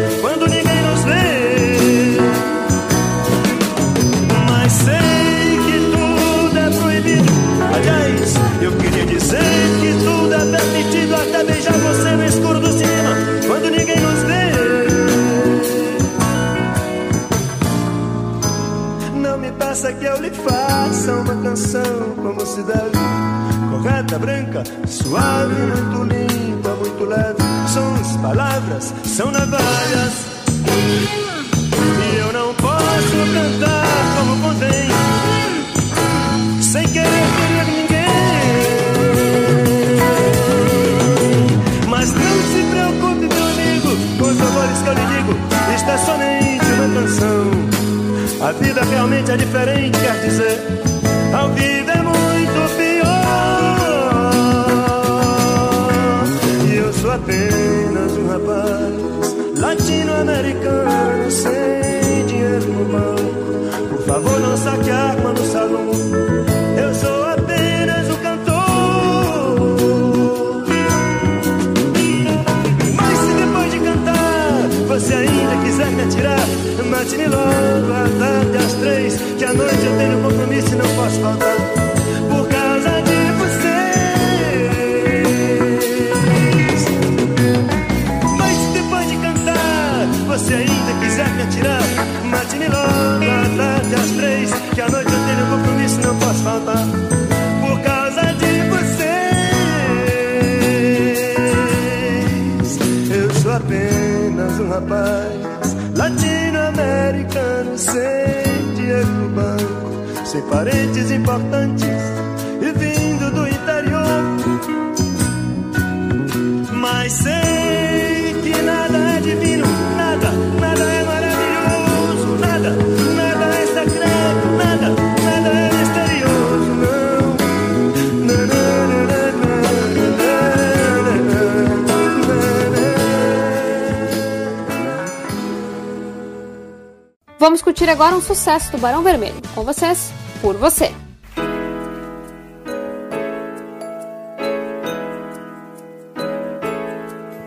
Vamos 137.50 137.62
curtir 137.62 137.90
agora 137.90 138.14
um 138.14 138.20
sucesso 138.20 138.70
do 138.70 138.78
Barão 138.78 139.02
Vermelho. 139.02 139.42
Com 139.56 139.64
vocês, 139.64 140.12
por 140.40 140.56
você. 140.56 140.92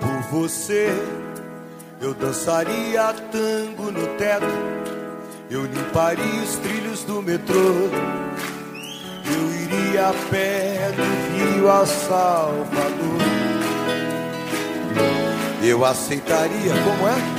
Por 0.01 0.21
você, 0.29 0.89
eu 2.01 2.13
dançaria 2.13 3.15
tango 3.31 3.91
no 3.93 4.05
teto, 4.17 4.45
eu 5.49 5.65
limparia 5.67 6.41
os 6.43 6.57
trilhos 6.57 7.05
do 7.05 7.21
metrô, 7.21 7.55
eu 9.25 9.55
iria 9.61 10.09
a 10.09 10.13
pé 10.29 10.91
do 10.97 11.53
Rio 11.55 11.71
a 11.71 11.85
Salvador. 11.85 13.21
Eu 15.63 15.85
aceitaria, 15.85 16.73
como 16.83 17.07
é? 17.07 17.32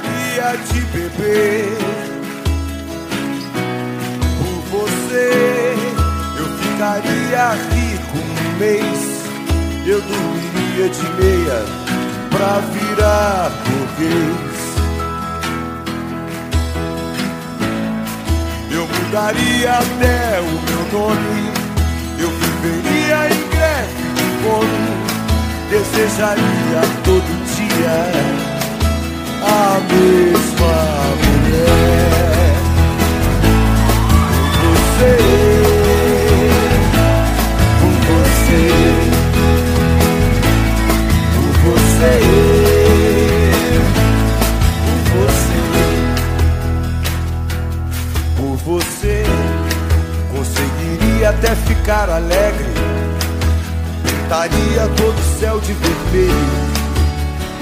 Deixaria 0.00 0.56
de 0.56 0.80
beber. 0.92 1.78
Por 4.38 4.78
você 4.78 5.74
eu 6.36 6.46
ficaria 6.58 7.52
rico 7.70 8.18
um 8.18 8.58
mês. 8.58 9.16
Eu 9.86 10.00
dormiria 10.00 10.88
de 10.88 11.08
meia 11.22 11.64
pra 12.30 12.58
virar 12.72 13.50
burguês. 13.64 14.56
Eu 18.70 18.86
mudaria 18.86 19.72
até 19.72 20.40
o 20.40 20.44
meu 20.44 21.00
nome. 21.00 21.52
Eu 22.18 22.30
viveria 22.30 23.28
em 23.28 23.48
greve 23.50 24.06
de 24.14 24.26
fome 24.42 24.96
desejaria 25.68 26.80
todo 27.04 27.46
dia 27.56 28.55
a 29.42 29.80
mesma 29.92 30.76
mulher. 31.22 32.54
Com 34.60 34.72
você, 34.72 35.12
com 37.80 37.92
você, 38.06 38.64
com 41.34 41.46
você, 41.64 42.14
com 44.84 44.96
você, 45.28 45.60
por 48.36 48.54
você, 48.56 49.16
conseguiria 50.32 51.28
até 51.30 51.54
ficar 51.54 52.08
alegre 52.10 52.76
pintaria 54.26 54.88
todo 54.96 55.16
o 55.16 55.38
céu 55.38 55.60
de 55.60 55.72
vermelho. 55.72 56.85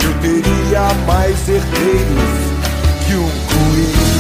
Eu 0.04 0.12
teria 0.20 0.94
mais 1.06 1.48
herdeiros 1.48 2.44
que 3.06 3.14
um 3.14 3.30
coelho. 3.48 4.14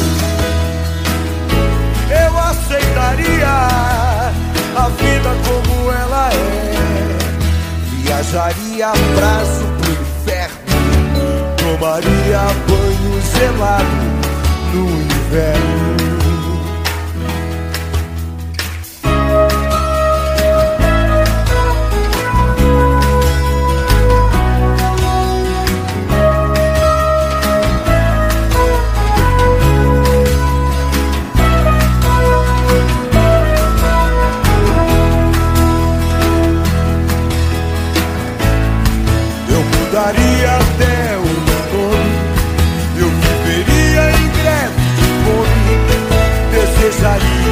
Eu 2.26 2.38
aceitaria 2.38 3.48
a 4.76 4.88
vida 4.88 5.30
como 5.46 5.92
ela 5.92 6.30
é. 6.32 7.18
Viajaria 7.90 8.88
a 8.88 8.92
prazo 8.92 9.64
pro 9.80 9.92
inferno. 9.92 10.54
Tomaria 11.58 12.42
banhos 12.68 13.24
gelado 13.36 14.04
no 14.72 14.84
inverno. 15.02 16.03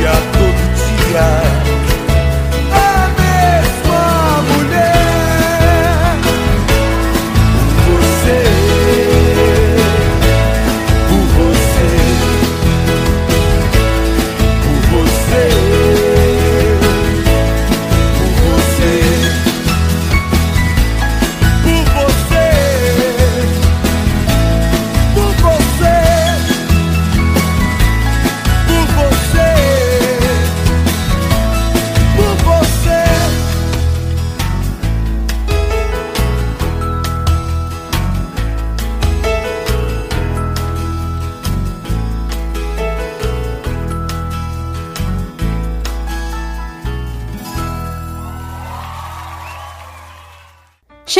Yeah. 0.02 0.31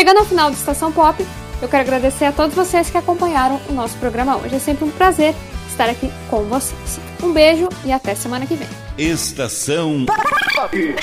Chegando 0.03 0.18
ao 0.18 0.24
final 0.24 0.50
do 0.50 0.57
Estação 0.57 0.90
Pop, 0.90 1.24
eu 1.62 1.68
quero 1.68 1.84
agradecer 1.84 2.24
a 2.24 2.32
todos 2.32 2.57
vocês 2.57 2.90
que 2.90 2.98
acompanharam 2.98 3.61
o 3.68 3.72
nosso 3.72 3.96
programa 3.98 4.36
hoje. 4.36 4.57
É 4.57 4.59
sempre 4.59 4.84
um 4.84 4.90
prazer 4.90 5.32
estar 5.70 5.88
aqui 5.88 6.11
com 6.28 6.42
vocês. 6.42 6.98
Um 7.22 7.32
beijo 7.32 7.68
e 7.84 7.92
até 7.92 8.12
semana 8.16 8.44
que 8.44 8.57
vem. 8.57 8.66
Estação 8.98 10.05
Pop. 10.57 10.96